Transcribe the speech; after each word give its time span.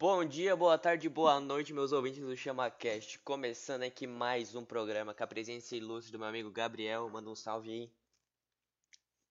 Bom 0.00 0.24
dia, 0.24 0.56
boa 0.56 0.78
tarde, 0.78 1.10
boa 1.10 1.38
noite, 1.38 1.74
meus 1.74 1.92
ouvintes 1.92 2.20
do 2.20 2.34
ChamaCast. 2.34 3.18
Começando 3.18 3.82
aqui 3.82 4.06
mais 4.06 4.54
um 4.54 4.64
programa 4.64 5.12
com 5.12 5.22
a 5.22 5.26
presença 5.26 5.76
ilustre 5.76 6.10
do 6.10 6.18
meu 6.18 6.26
amigo 6.26 6.50
Gabriel. 6.50 7.06
Manda 7.10 7.28
um 7.28 7.34
salve 7.34 7.70
aí. 7.70 7.90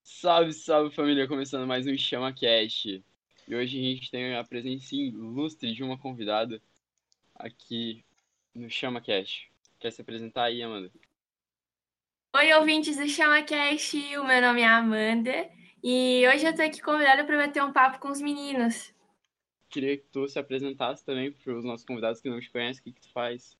Salve, 0.04 0.54
salve 0.54 0.96
família! 0.96 1.28
Começando 1.28 1.66
mais 1.66 1.88
um 1.88 1.98
ChamaCast. 1.98 3.04
E 3.48 3.56
hoje 3.56 3.80
a 3.80 3.82
gente 3.82 4.12
tem 4.12 4.36
a 4.36 4.44
presença 4.44 4.94
ilustre 4.94 5.74
de 5.74 5.82
uma 5.82 5.98
convidada 5.98 6.62
aqui 7.34 8.06
no 8.54 8.70
ChamaCast. 8.70 9.52
Quer 9.80 9.92
se 9.92 10.04
apresentar 10.04 10.44
aí, 10.44 10.62
Amanda? 10.62 10.92
Oi, 12.36 12.54
ouvintes 12.54 12.96
do 12.96 13.10
ChamaCast, 13.10 13.98
o 14.18 14.24
meu 14.24 14.40
nome 14.40 14.62
é 14.62 14.68
Amanda 14.68 15.50
e 15.84 16.28
hoje 16.32 16.46
eu 16.46 16.56
tô 16.56 16.62
aqui 16.62 16.80
convidada 16.80 17.24
para 17.24 17.48
bater 17.48 17.64
um 17.64 17.74
papo 17.74 17.98
com 17.98 18.10
os 18.10 18.22
meninos. 18.22 18.94
Queria 19.70 19.98
que 19.98 20.06
tu 20.12 20.28
se 20.28 20.40
apresentasse 20.40 21.06
também 21.06 21.32
para 21.32 21.54
os 21.54 21.64
nossos 21.64 21.86
convidados 21.86 22.20
que 22.22 22.30
não 22.30 22.40
te 22.40 22.50
conhecem, 22.50 22.82
o 22.82 22.84
que, 22.84 22.94
que 22.94 23.02
tu 23.02 23.12
faz? 23.12 23.58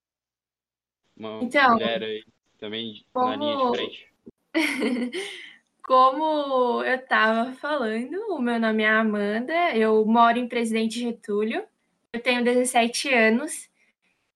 Uma 1.16 1.44
Então, 1.44 1.74
mulher 1.74 2.02
aí 2.04 2.24
também 2.58 3.04
como- 3.14 3.28
na 3.30 3.36
linha 3.36 3.58
de 3.58 3.70
frente. 3.78 4.10
Como 5.84 6.84
eu 6.84 7.04
tava 7.08 7.54
falando, 7.54 8.14
o 8.30 8.40
meu 8.40 8.60
nome 8.60 8.84
é 8.84 8.90
Amanda, 8.90 9.76
eu 9.76 10.06
moro 10.06 10.38
em 10.38 10.48
Presidente 10.48 11.00
Getúlio, 11.00 11.64
eu 12.14 12.20
tenho 12.22 12.44
17 12.44 13.12
anos 13.12 13.68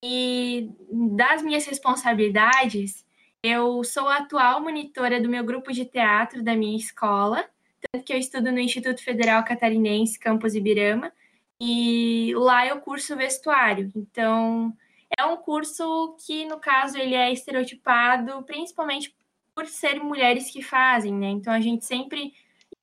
e 0.04 0.72
das 0.92 1.44
minhas 1.44 1.66
responsabilidades, 1.66 3.06
eu 3.44 3.84
sou 3.84 4.08
a 4.08 4.18
atual 4.18 4.62
monitora 4.62 5.22
do 5.22 5.30
meu 5.30 5.44
grupo 5.44 5.72
de 5.72 5.86
teatro 5.86 6.42
da 6.44 6.56
minha 6.56 6.76
escola, 6.78 7.48
tanto 7.92 8.04
que 8.04 8.14
eu 8.14 8.18
estudo 8.18 8.52
no 8.52 8.60
Instituto 8.60 9.04
Federal 9.04 9.44
Catarinense, 9.44 10.18
Campus 10.20 10.56
Ibirama, 10.56 11.12
e 11.60 12.34
lá 12.36 12.68
eu 12.68 12.82
curso 12.82 13.16
vestuário. 13.16 13.92
Então, 13.96 14.76
é 15.18 15.24
um 15.26 15.38
curso 15.38 16.16
que, 16.26 16.46
no 16.46 16.60
caso, 16.60 16.98
ele 16.98 17.16
é 17.16 17.32
estereotipado 17.32 18.44
principalmente 18.44 19.16
por 19.56 19.68
ser 19.68 20.00
mulheres 20.04 20.50
que 20.52 20.62
fazem, 20.62 21.14
né? 21.14 21.28
Então 21.28 21.54
a 21.54 21.60
gente 21.60 21.86
sempre 21.86 22.34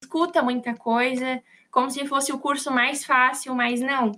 escuta 0.00 0.42
muita 0.42 0.74
coisa, 0.74 1.42
como 1.70 1.90
se 1.90 2.06
fosse 2.06 2.32
o 2.32 2.38
curso 2.38 2.70
mais 2.70 3.04
fácil, 3.04 3.54
mas 3.54 3.80
não. 3.80 4.12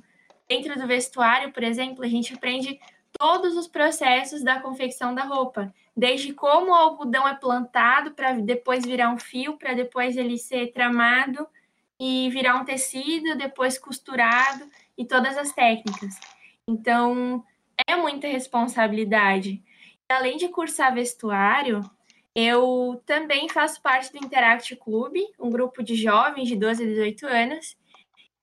Dentro 0.49 0.79
do 0.79 0.87
vestuário, 0.87 1.53
por 1.53 1.63
exemplo, 1.63 2.05
a 2.05 2.09
gente 2.09 2.35
aprende 2.35 2.79
todos 3.19 3.57
os 3.57 3.67
processos 3.67 4.43
da 4.43 4.61
confecção 4.61 5.15
da 5.15 5.25
roupa, 5.25 5.73
desde 5.97 6.33
como 6.33 6.71
o 6.71 6.75
algodão 6.75 7.27
é 7.27 7.35
plantado 7.35 8.13
para 8.13 8.33
depois 8.33 8.85
virar 8.85 9.11
um 9.11 9.19
fio, 9.19 9.57
para 9.57 9.75
depois 9.75 10.17
ele 10.17 10.39
ser 10.39 10.73
tramado 10.73 11.47
e 12.05 12.29
virar 12.31 12.57
um 12.57 12.65
tecido, 12.65 13.39
depois 13.39 13.79
costurado 13.79 14.69
e 14.99 15.05
todas 15.05 15.39
as 15.39 15.53
técnicas. 15.53 16.19
Então, 16.69 17.45
é 17.87 17.95
muita 17.95 18.27
responsabilidade. 18.27 19.63
Além 20.11 20.37
de 20.37 20.49
cursar 20.49 20.93
vestuário, 20.93 21.81
eu 22.35 23.01
também 23.07 23.49
faço 23.49 23.81
parte 23.81 24.11
do 24.11 24.19
Interact 24.19 24.75
Club, 24.75 25.15
um 25.39 25.49
grupo 25.49 25.81
de 25.81 25.95
jovens 25.95 26.49
de 26.49 26.57
12 26.57 26.83
a 26.83 26.87
18 26.87 27.27
anos. 27.29 27.77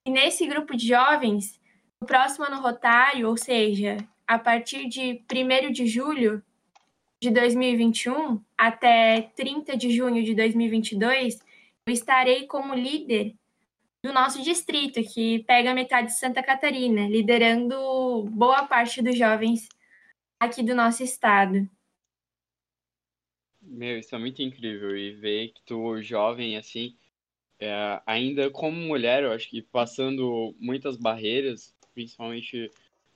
E 0.05 0.09
nesse 0.09 0.47
grupo 0.47 0.73
de 0.77 0.87
jovens, 0.87 1.59
no 1.99 2.07
próximo 2.07 2.45
ano 2.45 2.61
rotário, 2.61 3.27
ou 3.27 3.35
seja, 3.35 3.97
a 4.25 4.39
partir 4.39 4.87
de 4.87 5.21
1 5.29 5.69
de 5.73 5.85
julho 5.85 6.41
de 7.21 7.29
2021 7.29 8.41
até 8.57 9.29
30 9.35 9.75
de 9.75 9.91
junho 9.91 10.23
de 10.23 10.33
2022, 10.33 11.39
eu 11.85 11.91
estarei 11.91 12.47
como 12.47 12.73
líder 12.73 13.35
do 14.03 14.13
nosso 14.13 14.41
distrito, 14.41 15.01
que 15.03 15.43
pega 15.43 15.73
metade 15.73 16.07
de 16.07 16.19
Santa 16.19 16.41
Catarina, 16.41 17.07
liderando 17.07 18.23
boa 18.31 18.65
parte 18.65 19.01
dos 19.01 19.17
jovens 19.17 19.67
aqui 20.39 20.63
do 20.63 20.73
nosso 20.73 21.03
estado. 21.03 21.69
Meu, 23.61 23.99
isso 23.99 24.15
é 24.15 24.17
muito 24.17 24.41
incrível. 24.41 24.95
E 24.97 25.11
ver 25.11 25.49
que 25.49 25.61
tu, 25.65 26.01
jovem, 26.01 26.57
assim, 26.57 26.95
é, 27.59 28.01
ainda 28.05 28.49
como 28.49 28.75
mulher, 28.75 29.23
eu 29.23 29.31
acho 29.31 29.49
que 29.49 29.61
passando 29.61 30.55
muitas 30.59 30.95
barreiras, 30.95 31.75
principalmente 31.93 32.71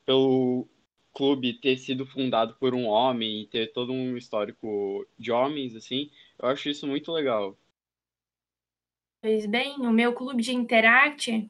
pelo 0.05 0.67
clube 1.13 1.53
ter 1.53 1.77
sido 1.77 2.05
fundado 2.05 2.55
por 2.55 2.73
um 2.73 2.85
homem 2.85 3.41
e 3.41 3.47
ter 3.47 3.71
todo 3.71 3.93
um 3.93 4.17
histórico 4.17 5.07
de 5.17 5.31
homens, 5.31 5.75
assim, 5.75 6.09
eu 6.37 6.49
acho 6.49 6.69
isso 6.69 6.85
muito 6.85 7.11
legal. 7.11 7.57
Pois 9.23 9.45
bem, 9.45 9.77
o 9.77 9.89
meu 9.89 10.11
clube 10.11 10.43
de 10.43 10.53
Interact, 10.53 11.49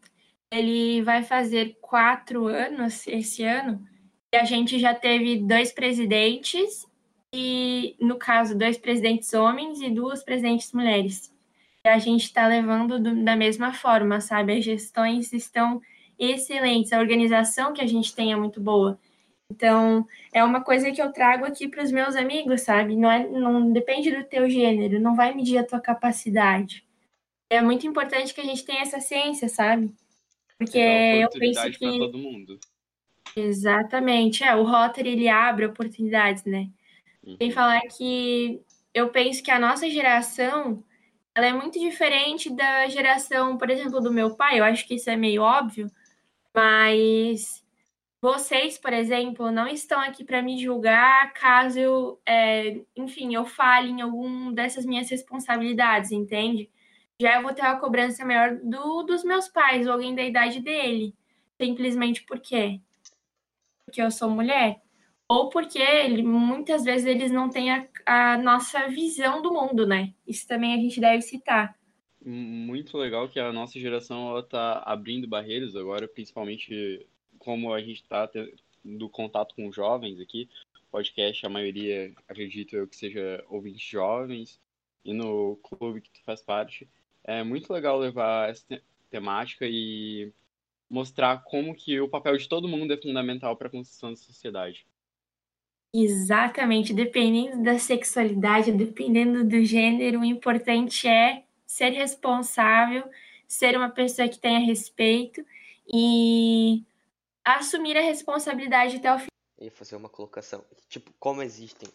ele 0.52 1.02
vai 1.02 1.24
fazer 1.24 1.76
quatro 1.82 2.46
anos 2.46 3.08
esse 3.08 3.44
ano, 3.44 3.84
e 4.32 4.38
a 4.38 4.44
gente 4.44 4.78
já 4.78 4.94
teve 4.94 5.38
dois 5.38 5.72
presidentes, 5.72 6.86
e 7.34 7.96
no 8.00 8.20
caso, 8.20 8.56
dois 8.56 8.78
presidentes 8.78 9.34
homens 9.34 9.82
e 9.82 9.90
duas 9.90 10.24
presidentes 10.24 10.72
mulheres. 10.72 11.34
E 11.84 11.90
a 11.90 11.98
gente 11.98 12.26
está 12.26 12.46
levando 12.46 13.00
do- 13.00 13.24
da 13.24 13.36
mesma 13.36 13.74
forma, 13.74 14.22
sabe? 14.22 14.54
As 14.56 14.64
gestões 14.64 15.34
estão 15.34 15.82
excelentes, 16.20 16.94
a 16.94 17.00
organização 17.00 17.74
que 17.74 17.82
a 17.82 17.88
gente 17.88 18.14
tem 18.14 18.32
é 18.32 18.36
muito 18.36 18.62
boa. 18.62 19.00
Então, 19.50 20.06
é 20.32 20.44
uma 20.44 20.62
coisa 20.62 20.92
que 20.92 21.02
eu 21.02 21.12
trago 21.12 21.44
aqui 21.44 21.68
para 21.68 21.84
os 21.84 21.92
meus 21.92 22.16
amigos, 22.16 22.62
sabe? 22.62 22.96
Não, 22.96 23.10
é, 23.10 23.28
não 23.28 23.72
depende 23.74 24.16
do 24.16 24.24
teu 24.24 24.48
gênero, 24.48 25.00
não 25.02 25.16
vai 25.16 25.34
medir 25.34 25.58
a 25.58 25.66
tua 25.66 25.82
capacidade 25.82 26.86
é 27.56 27.62
muito 27.62 27.88
importante 27.88 28.34
que 28.34 28.42
a 28.42 28.46
gente 28.46 28.66
tenha 28.66 28.82
essa 28.82 29.00
ciência, 29.00 29.50
sabe? 29.50 29.94
Porque 30.58 30.80
É 30.80 31.20
eu 31.26 31.30
penso 31.30 31.72
que 31.72 31.98
todo 31.98 32.18
mundo. 32.18 32.60
exatamente, 33.36 34.44
é, 34.44 34.56
o 34.56 34.64
Rotary 34.64 35.10
ele 35.10 35.28
abre 35.30 35.66
oportunidades, 35.66 36.44
né? 36.46 36.70
Uhum. 37.24 37.38
Sem 37.42 37.52
falar 37.52 37.82
que 37.98 38.62
eu 38.94 39.10
penso 39.12 39.44
que 39.44 39.52
a 39.52 39.60
nossa 39.60 39.90
geração 39.90 40.84
ela 41.36 41.48
é 41.48 41.54
muito 41.54 41.80
diferente 41.80 42.50
da 42.56 42.88
geração, 42.90 43.58
por 43.58 43.70
exemplo, 43.70 44.02
do 44.02 44.12
meu 44.14 44.36
pai. 44.36 44.60
Eu 44.60 44.66
acho 44.66 44.88
que 44.88 44.96
isso 44.96 45.10
é 45.10 45.16
meio 45.18 45.42
óbvio, 45.44 45.92
mas 46.56 47.64
vocês, 48.22 48.78
por 48.80 48.94
exemplo, 48.94 49.52
não 49.52 49.68
estão 49.68 50.00
aqui 50.02 50.24
para 50.26 50.42
me 50.44 50.58
julgar 50.62 51.34
caso 51.34 51.80
eu, 51.80 52.22
é, 52.28 52.82
enfim, 52.98 53.36
eu 53.36 53.46
fale 53.46 53.90
em 53.92 54.02
algum 54.02 54.54
dessas 54.54 54.86
minhas 54.86 55.10
responsabilidades, 55.10 56.12
entende? 56.12 56.72
Já 57.22 57.36
eu 57.38 57.44
vou 57.44 57.54
ter 57.54 57.62
uma 57.62 57.80
cobrança 57.80 58.26
maior 58.26 58.56
do, 58.58 59.04
dos 59.04 59.24
meus 59.24 59.48
pais, 59.48 59.88
ou 59.88 59.94
alguém 59.94 60.16
da 60.16 60.24
idade 60.24 60.60
dele, 60.60 61.16
simplesmente 61.62 62.24
por 62.24 62.40
quê? 62.40 62.80
Porque 63.86 64.02
eu 64.02 64.12
sou 64.12 64.30
mulher 64.30 64.82
ou 65.28 65.50
porque 65.50 65.80
ele- 65.80 66.24
muitas 66.24 66.84
vezes 66.84 67.08
eles 67.08 67.32
não 67.32 67.50
têm 67.50 67.72
a, 67.72 67.88
a 68.06 68.38
nossa 68.38 68.88
visão 68.88 69.42
do 69.42 69.52
mundo, 69.54 69.86
né? 69.86 70.14
Isso 70.28 70.48
também 70.48 70.74
a 70.74 70.78
gente 70.78 71.00
deve 71.00 71.22
citar. 71.22 71.78
Muito 72.24 72.98
legal 72.98 73.28
que 73.28 73.40
a 73.40 73.52
nossa 73.52 73.80
geração 73.80 74.30
ela 74.30 74.44
tá 74.44 74.82
abrindo 74.86 75.28
barreiras 75.28 75.76
agora, 75.76 76.08
principalmente 76.08 77.06
como 77.38 77.74
a 77.74 77.82
gente 77.82 78.02
está 78.02 78.28
tendo 78.28 79.10
contato 79.10 79.56
com 79.56 79.72
jovens 79.72 80.20
aqui. 80.20 80.50
Podcast, 80.92 81.46
a 81.46 81.50
maioria, 81.50 82.14
acredito 82.28 82.76
eu, 82.76 82.88
que 82.88 82.96
seja 82.96 83.44
ouvintes 83.50 83.82
jovens, 83.82 84.62
e 85.04 85.12
no 85.14 85.58
clube 85.58 86.02
que 86.02 86.12
tu 86.12 86.24
faz 86.24 86.42
parte. 86.42 86.88
É 87.24 87.44
muito 87.44 87.72
legal 87.72 87.98
levar 87.98 88.50
essa 88.50 88.66
te- 88.68 88.84
temática 89.10 89.66
e 89.68 90.32
mostrar 90.90 91.44
como 91.44 91.76
que 91.76 92.00
o 92.00 92.10
papel 92.10 92.38
de 92.38 92.48
todo 92.48 92.68
mundo 92.68 92.94
é 92.94 92.98
fundamental 92.98 93.56
para 93.56 93.68
a 93.68 93.72
construção 93.72 94.12
da 94.12 94.16
sociedade. 94.16 94.86
Exatamente, 95.96 96.94
dependendo 96.94 97.64
da 97.64 97.78
sexualidade, 97.78 98.72
dependendo 98.72 99.44
do 99.44 99.64
gênero, 99.64 100.22
o 100.22 100.26
importante 100.26 101.08
é 101.08 101.44
ser 101.68 101.90
responsável, 101.92 103.08
ser 103.48 103.78
uma 103.78 103.90
pessoa 103.90 104.28
que 104.28 104.40
tenha 104.40 104.60
respeito 104.60 105.46
e 105.88 106.84
assumir 107.46 107.96
a 107.96 108.02
responsabilidade 108.02 108.98
até 108.98 109.14
o 109.14 109.20
fim. 109.20 109.28
E 109.60 109.70
fazer 109.70 109.96
uma 109.96 110.10
colocação. 110.10 110.66
Tipo, 110.90 111.14
como 111.20 111.44
existem 111.44 111.88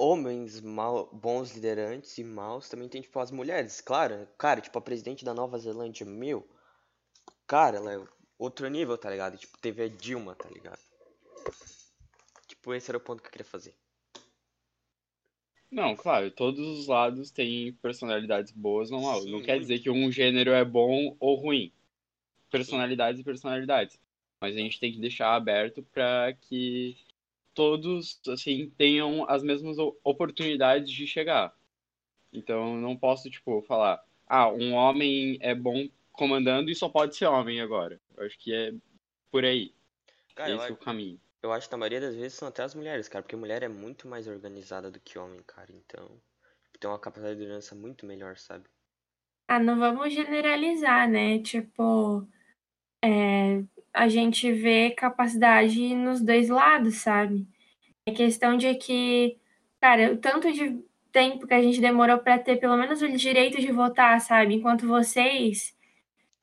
homens 0.00 0.62
mal, 0.62 1.10
bons 1.12 1.52
liderantes 1.54 2.16
e 2.16 2.24
maus, 2.24 2.70
também 2.70 2.88
tem, 2.88 3.02
tipo, 3.02 3.18
as 3.20 3.30
mulheres. 3.30 3.82
Claro, 3.82 4.26
cara, 4.38 4.62
tipo, 4.62 4.78
a 4.78 4.82
presidente 4.82 5.24
da 5.24 5.34
Nova 5.34 5.58
Zelândia, 5.58 6.06
meu, 6.06 6.48
cara, 7.46 7.76
ela 7.76 7.92
é 7.92 8.08
outro 8.38 8.66
nível, 8.68 8.96
tá 8.96 9.10
ligado? 9.10 9.36
Tipo, 9.36 9.58
teve 9.58 9.82
a 9.82 9.88
Dilma, 9.88 10.34
tá 10.34 10.48
ligado? 10.48 10.80
Tipo, 12.48 12.72
esse 12.72 12.90
era 12.90 12.96
o 12.96 13.00
ponto 13.00 13.22
que 13.22 13.28
eu 13.28 13.32
queria 13.32 13.44
fazer. 13.44 13.74
Não, 15.70 15.94
claro, 15.94 16.30
todos 16.30 16.66
os 16.66 16.86
lados 16.86 17.30
têm 17.30 17.74
personalidades 17.74 18.52
boas 18.52 18.90
ou 18.90 19.02
mal. 19.02 19.20
Sim, 19.20 19.30
Não 19.30 19.42
quer 19.42 19.60
dizer 19.60 19.80
que 19.80 19.90
um 19.90 20.10
gênero 20.10 20.50
é 20.50 20.64
bom 20.64 21.14
ou 21.20 21.36
ruim. 21.36 21.72
Personalidades 22.50 23.20
e 23.20 23.24
personalidades. 23.24 24.00
Mas 24.42 24.56
a 24.56 24.58
gente 24.58 24.80
tem 24.80 24.90
que 24.90 24.98
deixar 24.98 25.34
aberto 25.34 25.82
para 25.82 26.32
que 26.40 26.96
todos, 27.54 28.20
assim, 28.28 28.70
tenham 28.78 29.28
as 29.28 29.42
mesmas 29.42 29.76
oportunidades 30.04 30.90
de 30.90 31.06
chegar. 31.06 31.54
Então, 32.32 32.74
eu 32.76 32.80
não 32.80 32.96
posso, 32.96 33.30
tipo, 33.30 33.62
falar, 33.62 34.02
ah, 34.26 34.48
um 34.48 34.74
homem 34.74 35.38
é 35.40 35.54
bom 35.54 35.88
comandando 36.12 36.70
e 36.70 36.74
só 36.74 36.88
pode 36.88 37.16
ser 37.16 37.26
homem 37.26 37.60
agora. 37.60 38.00
Eu 38.16 38.24
acho 38.26 38.38
que 38.38 38.52
é 38.54 38.72
por 39.30 39.44
aí. 39.44 39.74
Cara, 40.34 40.50
eu, 40.50 40.56
Esse 40.56 40.64
é 40.64 40.66
acho- 40.66 40.74
o 40.74 40.84
caminho. 40.84 41.20
eu 41.42 41.52
acho 41.52 41.66
que 41.68 41.72
na 41.72 41.78
maioria 41.78 42.00
das 42.00 42.14
vezes 42.14 42.34
são 42.34 42.48
até 42.48 42.62
as 42.62 42.74
mulheres, 42.74 43.08
cara, 43.08 43.22
porque 43.22 43.36
mulher 43.36 43.62
é 43.62 43.68
muito 43.68 44.06
mais 44.06 44.26
organizada 44.28 44.90
do 44.90 45.00
que 45.00 45.18
homem, 45.18 45.42
cara. 45.46 45.70
Então, 45.72 46.08
tem 46.78 46.88
uma 46.90 46.98
capacidade 46.98 47.34
de 47.36 47.40
liderança 47.42 47.74
muito 47.74 48.06
melhor, 48.06 48.36
sabe? 48.38 48.64
Ah, 49.48 49.58
não 49.58 49.78
vamos 49.78 50.12
generalizar, 50.14 51.08
né? 51.10 51.40
Tipo, 51.40 52.26
é, 53.02 53.62
a 53.92 54.08
gente 54.08 54.52
vê 54.52 54.90
capacidade 54.90 55.94
nos 55.94 56.20
dois 56.20 56.48
lados, 56.48 56.96
sabe? 56.96 57.46
É 58.06 58.12
questão 58.12 58.56
de 58.56 58.74
que, 58.76 59.36
cara, 59.80 60.12
o 60.12 60.16
tanto 60.18 60.52
de 60.52 60.80
tempo 61.12 61.46
que 61.46 61.54
a 61.54 61.62
gente 61.62 61.80
demorou 61.80 62.18
para 62.18 62.38
ter 62.38 62.56
pelo 62.58 62.76
menos 62.76 63.02
o 63.02 63.08
direito 63.16 63.60
de 63.60 63.72
votar, 63.72 64.20
sabe? 64.20 64.54
Enquanto 64.54 64.86
vocês, 64.86 65.74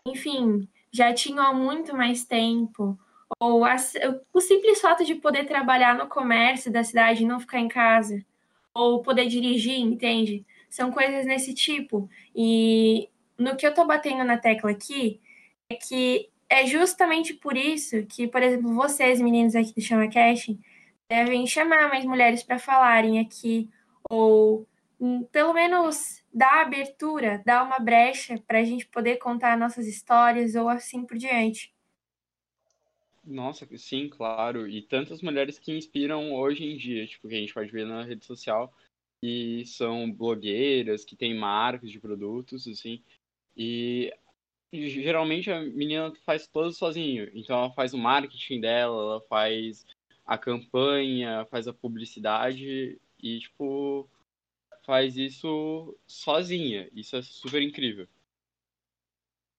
enfim, 0.08 0.68
já 0.92 1.14
tinham 1.14 1.44
há 1.46 1.54
muito 1.54 1.96
mais 1.96 2.26
tempo. 2.26 2.98
Ou 3.40 3.66
as- 3.66 3.94
o 4.34 4.40
simples 4.42 4.80
fato 4.82 5.04
de 5.06 5.16
poder 5.16 5.46
trabalhar 5.46 5.96
no 5.98 6.08
comércio 6.08 6.72
da 6.72 6.84
cidade 6.84 7.24
e 7.24 7.28
não 7.28 7.40
ficar 7.40 7.60
em 7.60 7.68
casa. 7.68 8.26
Ou 8.74 9.02
poder 9.02 9.28
dirigir, 9.28 9.80
entende? 9.80 10.46
São 10.70 10.92
coisas 10.92 11.26
nesse 11.26 11.54
tipo. 11.54 12.10
E 12.36 13.10
no 13.38 13.56
que 13.56 13.66
eu 13.68 13.74
tô 13.74 13.86
batendo 13.86 14.24
na 14.24 14.38
tecla 14.38 14.72
aqui 14.72 15.20
é 15.70 15.76
que 15.76 16.30
é 16.50 16.66
justamente 16.66 17.34
por 17.34 17.58
isso 17.58 18.06
que, 18.06 18.28
por 18.28 18.42
exemplo, 18.42 18.74
vocês, 18.74 19.20
meninos 19.20 19.56
aqui 19.56 19.74
do 19.74 19.82
Chama 19.82 20.10
Cash, 20.10 20.50
devem 21.10 21.46
chamar 21.46 21.90
mais 21.90 22.06
mulheres 22.06 22.44
para 22.44 22.60
falarem 22.60 23.20
aqui, 23.20 23.70
ou 24.10 24.68
hum, 25.00 25.24
pelo 25.32 25.54
menos 25.54 26.24
dar 26.34 26.62
abertura, 26.62 27.42
dar 27.46 27.64
uma 27.64 27.80
brecha 27.80 28.42
para 28.48 28.60
a 28.60 28.64
gente 28.64 28.86
poder 28.88 29.18
contar 29.18 29.58
nossas 29.58 29.88
histórias 29.88 30.56
ou 30.56 30.70
assim 30.70 31.06
por 31.06 31.18
diante. 31.18 31.74
Nossa, 33.24 33.68
sim, 33.78 34.08
claro. 34.08 34.68
E 34.70 34.82
tantas 34.82 35.22
mulheres 35.22 35.60
que 35.60 35.76
inspiram 35.78 36.34
hoje 36.34 36.64
em 36.64 36.78
dia, 36.78 37.06
tipo, 37.06 37.28
que 37.28 37.36
a 37.36 37.40
gente 37.40 37.54
pode 37.54 37.70
ver 37.70 37.86
na 37.86 38.04
rede 38.04 38.26
social, 38.26 38.74
que 39.22 39.66
são 39.66 40.10
blogueiras, 40.10 41.04
que 41.04 41.16
têm 41.16 41.36
marcas 41.36 41.92
de 41.92 42.00
produtos, 42.00 42.68
assim. 42.68 43.04
E 43.56 44.14
geralmente 44.72 45.52
a 45.52 45.62
menina 45.62 46.14
faz 46.26 46.48
tudo 46.48 46.72
sozinho. 46.74 47.30
Então 47.34 47.58
ela 47.58 47.72
faz 47.72 47.94
o 47.94 47.98
marketing 47.98 48.62
dela, 48.62 49.02
ela 49.02 49.22
faz 49.22 49.86
a 50.26 50.38
campanha, 50.38 51.46
faz 51.46 51.68
a 51.68 51.74
publicidade 51.74 53.00
e, 53.22 53.40
tipo, 53.40 54.10
faz 54.86 55.18
isso 55.18 55.98
sozinha. 56.06 56.90
Isso 56.94 57.16
é 57.16 57.22
super 57.22 57.62
incrível. 57.62 58.08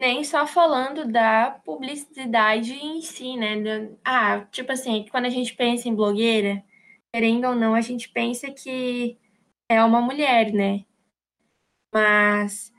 Nem 0.01 0.23
só 0.23 0.47
falando 0.47 1.11
da 1.11 1.61
publicidade 1.65 2.73
em 2.73 3.01
si, 3.01 3.37
né? 3.37 3.57
Ah, 4.05 4.45
tipo 4.47 4.71
assim, 4.71 5.07
quando 5.11 5.25
a 5.25 5.31
gente 5.31 5.57
pensa 5.57 5.89
em 5.89 5.95
blogueira, 5.95 6.65
querendo 7.13 7.49
ou 7.49 7.55
não, 7.55 7.75
a 7.75 7.81
gente 7.81 8.09
pensa 8.09 8.51
que 8.53 9.19
é 9.69 9.83
uma 9.83 10.01
mulher, 10.01 10.53
né? 10.53 10.85
Mas, 11.93 12.73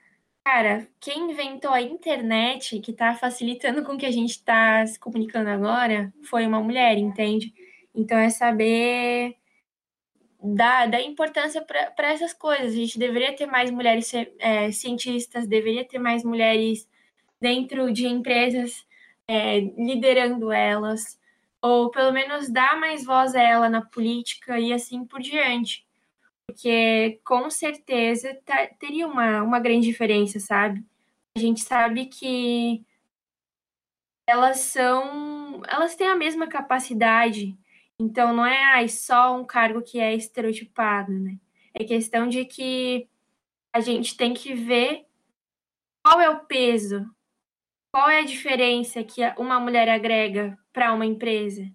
cara, 0.44 0.88
quem 1.00 1.32
inventou 1.32 1.72
a 1.72 1.82
internet, 1.82 2.80
que 2.80 2.94
tá 2.94 3.16
facilitando 3.16 3.84
com 3.84 3.98
que 3.98 4.06
a 4.06 4.12
gente 4.12 4.44
tá 4.44 4.86
se 4.86 5.00
comunicando 5.00 5.50
agora, 5.50 6.14
foi 6.24 6.46
uma 6.46 6.60
mulher, 6.60 6.98
entende? 6.98 7.54
Então 7.94 8.18
é 8.18 8.30
saber 8.30 9.36
dar, 10.42 10.88
dar 10.90 11.02
importância 11.02 11.62
para 11.62 12.12
essas 12.12 12.34
coisas. 12.34 12.74
A 12.74 12.76
gente 12.76 12.98
deveria 13.00 13.36
ter 13.36 13.46
mais 13.46 13.72
mulheres 13.72 14.12
é, 14.40 14.72
cientistas, 14.72 15.48
deveria 15.48 15.86
ter 15.86 16.00
mais 16.00 16.24
mulheres 16.24 16.88
dentro 17.40 17.92
de 17.92 18.08
empresas 18.08 18.86
é, 19.28 19.60
liderando 19.60 20.52
elas, 20.52 21.20
ou 21.62 21.92
pelo 21.92 22.12
menos 22.12 22.50
dar 22.50 22.80
mais 22.80 23.06
voz 23.06 23.36
a 23.36 23.42
ela 23.42 23.70
na 23.70 23.82
política 23.82 24.60
e 24.60 24.74
assim 24.74 25.06
por 25.06 25.22
diante. 25.22 25.86
Porque 26.52 27.20
com 27.24 27.50
certeza 27.50 28.34
tá, 28.46 28.68
teria 28.80 29.08
uma, 29.08 29.44
uma 29.44 29.60
grande 29.60 29.88
diferença, 29.88 30.40
sabe? 30.40 30.84
A 31.36 31.40
gente 31.40 31.62
sabe 31.62 32.06
que 32.08 32.86
elas 34.28 34.60
são. 34.60 35.62
Elas 35.68 35.96
têm 35.96 36.08
a 36.08 36.16
mesma 36.16 36.48
capacidade. 36.48 37.58
Então 38.00 38.34
não 38.34 38.46
é 38.46 38.64
ai, 38.74 38.88
só 38.88 39.36
um 39.36 39.46
cargo 39.46 39.82
que 39.82 40.00
é 40.00 40.16
estereotipado, 40.16 41.12
né? 41.12 41.38
É 41.74 41.84
questão 41.84 42.28
de 42.28 42.46
que 42.46 43.08
a 43.74 43.80
gente 43.80 44.18
tem 44.18 44.34
que 44.34 44.54
ver 44.54 45.06
qual 46.04 46.20
é 46.22 46.30
o 46.30 46.46
peso 46.46 47.06
qual 47.92 48.08
é 48.08 48.20
a 48.20 48.26
diferença 48.26 49.04
que 49.04 49.22
uma 49.38 49.60
mulher 49.60 49.90
agrega 49.90 50.58
para 50.72 50.94
uma 50.94 51.06
empresa? 51.06 51.68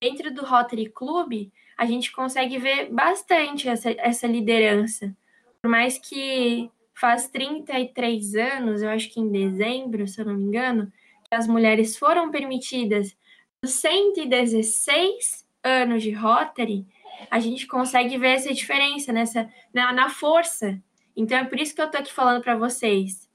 Dentro 0.00 0.34
do 0.34 0.44
Rotary 0.44 0.90
Club, 0.90 1.52
a 1.82 1.86
gente 1.86 2.12
consegue 2.12 2.58
ver 2.58 2.90
bastante 2.90 3.68
essa, 3.68 3.90
essa 3.98 4.26
liderança. 4.26 5.14
Por 5.60 5.70
mais 5.70 5.98
que 5.98 6.70
faz 6.94 7.28
33 7.28 8.34
anos, 8.34 8.82
eu 8.82 8.88
acho 8.88 9.10
que 9.10 9.20
em 9.20 9.30
dezembro, 9.30 10.06
se 10.06 10.20
eu 10.20 10.26
não 10.26 10.34
me 10.34 10.44
engano, 10.44 10.92
que 11.28 11.34
as 11.34 11.46
mulheres 11.46 11.96
foram 11.96 12.30
permitidas 12.30 13.16
nos 13.62 13.72
116 13.74 15.46
anos 15.62 16.02
de 16.02 16.12
Rotary, 16.12 16.86
a 17.30 17.38
gente 17.38 17.66
consegue 17.66 18.18
ver 18.18 18.34
essa 18.34 18.52
diferença 18.52 19.12
nessa 19.12 19.48
na, 19.72 19.92
na 19.92 20.08
força. 20.08 20.80
Então 21.16 21.38
é 21.38 21.44
por 21.44 21.58
isso 21.60 21.74
que 21.74 21.82
eu 21.82 21.90
tô 21.90 21.98
aqui 21.98 22.12
falando 22.12 22.42
para 22.42 22.56
vocês 22.56 23.30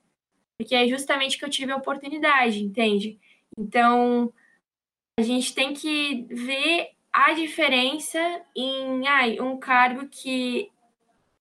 porque 0.58 0.74
é 0.74 0.88
justamente 0.88 1.38
que 1.38 1.46
eu 1.46 1.50
tive 1.50 1.72
a 1.72 1.78
oportunidade, 1.78 2.64
entende? 2.64 3.20
Então, 3.58 4.34
a 5.20 5.22
gente 5.22 5.54
tem 5.54 5.74
que 5.74 6.26
ver 6.30 6.90
a 7.20 7.34
diferença 7.34 8.20
em 8.56 9.08
ai, 9.08 9.40
um 9.40 9.58
cargo 9.58 10.08
que 10.08 10.72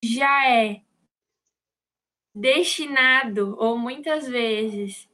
já 0.02 0.48
é 0.48 0.80
destinado, 2.34 3.54
ou 3.58 3.76
muitas 3.76 4.26
vezes 4.26 5.06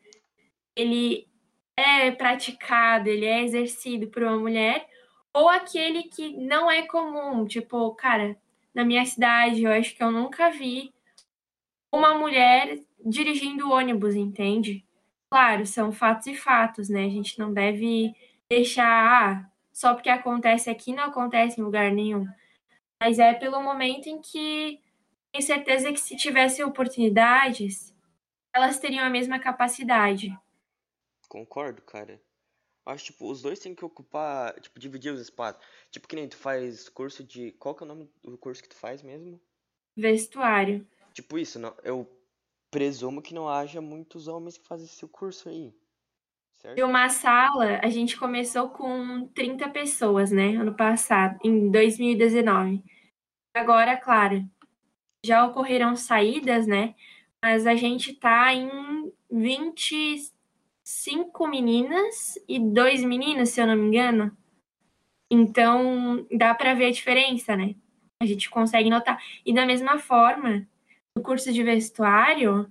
ele 0.77 1.29
é 1.77 2.13
praticado, 2.13 3.09
ele 3.09 3.27
é 3.27 3.43
exercido 3.43 4.07
por 4.07 4.23
uma 4.23 4.39
mulher, 4.39 4.89
ou 5.35 5.49
aquele 5.49 6.05
que 6.05 6.37
não 6.37 6.71
é 6.71 6.87
comum, 6.87 7.45
tipo, 7.45 7.93
cara, 7.97 8.39
na 8.73 8.85
minha 8.85 9.05
cidade, 9.05 9.65
eu 9.65 9.73
acho 9.73 9.97
que 9.97 10.03
eu 10.03 10.13
nunca 10.13 10.49
vi 10.49 10.95
uma 11.93 12.17
mulher 12.17 12.79
dirigindo 13.05 13.69
ônibus, 13.69 14.15
entende? 14.15 14.87
Claro, 15.29 15.67
são 15.67 15.91
fatos 15.91 16.29
e 16.29 16.37
fatos, 16.37 16.89
né? 16.89 17.05
A 17.07 17.11
gente 17.11 17.37
não 17.37 17.53
deve 17.53 18.15
deixar, 18.49 18.87
ah, 18.87 19.52
só 19.73 19.95
porque 19.95 20.09
acontece 20.09 20.69
aqui 20.69 20.93
não 20.93 21.05
acontece 21.05 21.61
em 21.61 21.65
lugar 21.65 21.91
nenhum. 21.91 22.27
Mas 23.01 23.19
é 23.19 23.35
pelo 23.35 23.63
momento 23.63 24.09
em 24.09 24.21
que 24.21 24.81
tenho 25.33 25.45
certeza 25.45 25.93
que 25.93 26.01
se 26.01 26.17
tivesse 26.17 26.63
oportunidades, 26.63 27.95
elas 28.55 28.79
teriam 28.79 29.05
a 29.05 29.11
mesma 29.11 29.39
capacidade. 29.39 30.37
Concordo, 31.29 31.81
cara. 31.83 32.21
Acho, 32.85 33.07
tipo, 33.07 33.31
os 33.31 33.41
dois 33.41 33.61
têm 33.61 33.75
que 33.75 33.85
ocupar, 33.85 34.59
tipo, 34.61 34.79
dividir 34.79 35.13
os 35.13 35.21
espaços. 35.21 35.63
Tipo, 35.91 36.07
que 36.07 36.17
nem 36.17 36.29
tu 36.29 36.37
faz 36.37 36.89
curso 36.89 37.25
de. 37.25 37.53
Qual 37.53 37.75
que 37.75 37.83
é 37.83 37.87
o 37.87 37.89
nome 37.89 38.11
do 38.23 38.37
curso 38.37 38.63
que 38.63 38.69
tu 38.69 38.77
faz 38.77 39.03
mesmo? 39.03 39.41
Vestuário. 39.97 40.87
Tipo 41.13 41.39
isso, 41.39 41.59
não, 41.59 41.75
eu 41.85 42.11
presumo 42.71 43.23
que 43.23 43.35
não 43.35 43.49
haja 43.49 43.81
muitos 43.81 44.27
homens 44.27 44.57
que 44.57 44.67
fazem 44.67 44.87
esse 44.87 45.07
curso 45.07 45.49
aí. 45.49 45.73
Certo? 46.63 46.79
E 46.79 46.83
uma 46.83 47.09
sala, 47.09 47.81
a 47.83 47.89
gente 47.89 48.17
começou 48.17 48.69
com 48.69 49.27
30 49.35 49.69
pessoas, 49.71 50.31
né? 50.31 50.57
Ano 50.57 50.75
passado, 50.75 51.39
em 51.43 51.71
2019. 51.71 52.83
Agora, 53.55 53.97
claro, 53.97 54.45
já 55.25 55.45
ocorreram 55.45 55.97
saídas, 55.97 56.67
né? 56.67 56.95
Mas 57.45 57.67
a 57.67 57.75
gente 57.75 58.15
tá 58.15 58.55
em 58.55 59.13
25 59.29 61.49
meninas 61.49 62.39
e 62.49 62.61
dois 62.61 63.03
meninos, 63.03 63.49
se 63.49 63.61
eu 63.61 63.67
não 63.67 63.77
me 63.77 63.89
engano. 63.89 64.37
Então, 65.31 66.27
dá 66.31 66.55
para 66.55 66.75
ver 66.75 66.87
a 66.87 66.93
diferença, 66.93 67.57
né? 67.57 67.75
A 68.23 68.27
gente 68.27 68.49
consegue 68.49 68.89
notar. 68.89 69.21
E 69.45 69.53
da 69.53 69.67
mesma 69.67 69.99
forma, 69.99 70.65
no 71.17 71.23
curso 71.23 71.53
de 71.53 71.63
vestuário, 71.65 72.71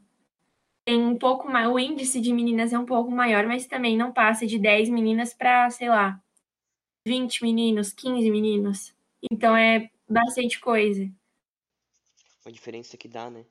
tem 0.85 1.01
um 1.01 1.17
pouco 1.17 1.47
mais, 1.47 1.67
o 1.67 1.79
índice 1.79 2.19
de 2.19 2.33
meninas 2.33 2.73
é 2.73 2.79
um 2.79 2.85
pouco 2.85 3.11
maior, 3.11 3.45
mas 3.45 3.67
também 3.67 3.97
não 3.97 4.11
passa 4.11 4.45
de 4.47 4.57
10 4.57 4.89
meninas 4.89 5.33
para, 5.33 5.69
sei 5.69 5.89
lá, 5.89 6.21
20 7.05 7.43
meninos, 7.43 7.93
15 7.93 8.29
meninos. 8.31 8.95
Então 9.31 9.55
é 9.55 9.89
bastante 10.09 10.59
coisa. 10.59 11.09
Uma 12.45 12.51
diferença 12.51 12.97
que 12.97 13.07
dá, 13.07 13.29
né? 13.29 13.45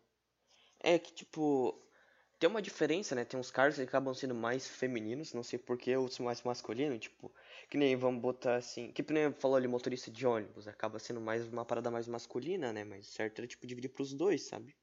É 0.80 0.98
que, 0.98 1.12
tipo, 1.12 1.80
tem 2.38 2.48
uma 2.48 2.62
diferença, 2.62 3.14
né? 3.14 3.24
Tem 3.24 3.38
uns 3.38 3.50
cargos 3.50 3.76
que 3.76 3.82
acabam 3.82 4.14
sendo 4.14 4.34
mais 4.34 4.66
femininos, 4.66 5.32
não 5.32 5.42
sei 5.42 5.58
porquê, 5.58 5.96
outros 5.96 6.18
mais 6.18 6.42
masculinos, 6.42 6.98
tipo, 6.98 7.30
que 7.68 7.76
nem 7.76 7.94
vamos 7.96 8.20
botar 8.20 8.56
assim, 8.56 8.90
que 8.90 9.04
nem 9.12 9.32
falou 9.32 9.56
ali, 9.56 9.68
motorista 9.68 10.10
de 10.10 10.26
ônibus, 10.26 10.66
acaba 10.66 10.98
sendo 10.98 11.20
mais 11.20 11.46
uma 11.46 11.64
parada 11.64 11.90
mais 11.90 12.08
masculina, 12.08 12.72
né? 12.72 12.82
Mas 12.82 13.06
certo 13.08 13.38
era, 13.38 13.46
tipo, 13.46 13.66
dividir 13.66 13.90
pros 13.90 14.12
dois, 14.12 14.48
sabe? 14.48 14.74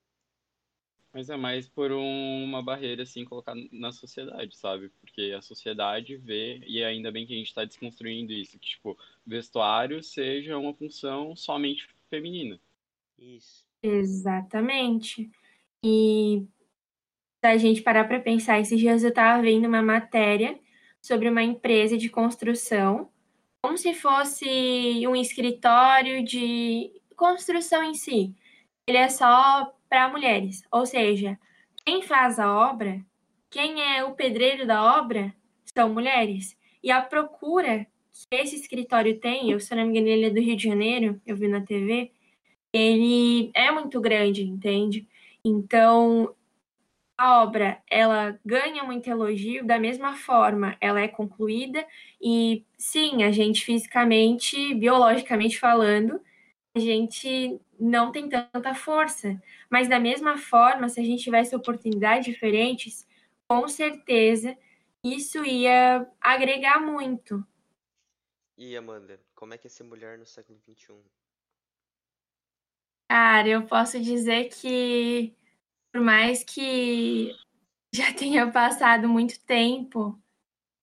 Mas 1.17 1.31
é 1.31 1.35
mais 1.35 1.67
por 1.67 1.91
um, 1.91 2.43
uma 2.43 2.61
barreira, 2.61 3.01
assim, 3.01 3.25
colocar 3.25 3.55
na 3.71 3.91
sociedade, 3.91 4.55
sabe? 4.55 4.89
Porque 5.01 5.33
a 5.35 5.41
sociedade 5.41 6.15
vê, 6.15 6.61
e 6.67 6.83
ainda 6.83 7.11
bem 7.11 7.25
que 7.25 7.33
a 7.33 7.35
gente 7.35 7.47
está 7.47 7.65
desconstruindo 7.65 8.31
isso, 8.31 8.59
que, 8.59 8.69
tipo, 8.69 8.95
vestuário 9.25 10.03
seja 10.03 10.59
uma 10.59 10.75
função 10.75 11.35
somente 11.35 11.87
feminina. 12.07 12.59
Isso. 13.17 13.65
Exatamente. 13.81 15.27
E 15.83 16.45
se 17.43 17.47
a 17.47 17.57
gente 17.57 17.81
parar 17.81 18.07
para 18.07 18.19
pensar, 18.19 18.59
esses 18.59 18.79
dias 18.79 19.01
eu 19.01 19.09
estava 19.09 19.41
vendo 19.41 19.67
uma 19.67 19.81
matéria 19.81 20.59
sobre 21.01 21.29
uma 21.29 21.41
empresa 21.41 21.97
de 21.97 22.09
construção, 22.09 23.09
como 23.59 23.75
se 23.75 23.91
fosse 23.95 24.45
um 25.07 25.15
escritório 25.15 26.23
de 26.23 26.91
construção 27.15 27.83
em 27.83 27.95
si. 27.95 28.35
Ele 28.87 28.99
é 28.99 29.09
só 29.09 29.75
para 29.89 30.09
mulheres, 30.09 30.63
ou 30.71 30.85
seja, 30.85 31.37
quem 31.85 32.01
faz 32.01 32.39
a 32.39 32.53
obra, 32.53 33.01
quem 33.49 33.81
é 33.81 34.03
o 34.03 34.13
pedreiro 34.13 34.65
da 34.67 34.99
obra, 34.99 35.33
são 35.65 35.93
mulheres. 35.93 36.57
E 36.83 36.91
a 36.91 37.01
procura 37.01 37.87
que 38.11 38.35
esse 38.35 38.55
escritório 38.55 39.19
tem, 39.19 39.51
eu, 39.51 39.59
se 39.59 39.73
não 39.75 39.83
me 39.83 39.89
engano, 39.89 40.07
ele 40.07 40.25
é 40.25 40.29
do 40.29 40.41
Rio 40.41 40.55
de 40.55 40.63
Janeiro, 40.63 41.21
eu 41.25 41.35
vi 41.35 41.47
na 41.47 41.61
TV, 41.61 42.11
ele 42.73 43.51
é 43.53 43.71
muito 43.71 44.01
grande, 44.01 44.43
entende? 44.43 45.07
Então, 45.43 46.33
a 47.17 47.41
obra 47.41 47.81
ela 47.89 48.39
ganha 48.45 48.83
muito 48.83 49.09
elogio, 49.09 49.65
da 49.65 49.79
mesma 49.79 50.13
forma 50.15 50.77
ela 50.79 51.01
é 51.01 51.07
concluída 51.07 51.85
e 52.21 52.63
sim, 52.77 53.23
a 53.23 53.31
gente 53.31 53.65
fisicamente, 53.65 54.73
biologicamente 54.75 55.59
falando, 55.59 56.21
a 56.77 56.79
gente 56.79 57.59
não 57.79 58.11
tem 58.11 58.29
tanta 58.29 58.73
força, 58.75 59.41
mas 59.69 59.87
da 59.87 59.99
mesma 59.99 60.37
forma, 60.37 60.87
se 60.87 60.99
a 60.99 61.03
gente 61.03 61.23
tivesse 61.23 61.55
oportunidades 61.55 62.25
diferentes, 62.25 63.07
com 63.49 63.67
certeza 63.67 64.55
isso 65.03 65.43
ia 65.43 66.07
agregar 66.21 66.79
muito. 66.79 67.45
E 68.57 68.75
Amanda, 68.75 69.19
como 69.35 69.53
é 69.53 69.57
que 69.57 69.67
é 69.67 69.69
ser 69.69 69.83
mulher 69.83 70.17
no 70.17 70.25
século 70.25 70.59
XXI? 70.59 70.95
Cara, 73.09 73.47
eu 73.47 73.65
posso 73.65 73.99
dizer 73.99 74.49
que 74.49 75.35
por 75.91 76.01
mais 76.01 76.43
que 76.43 77.35
já 77.93 78.13
tenha 78.17 78.51
passado 78.51 79.07
muito 79.07 79.39
tempo 79.41 80.19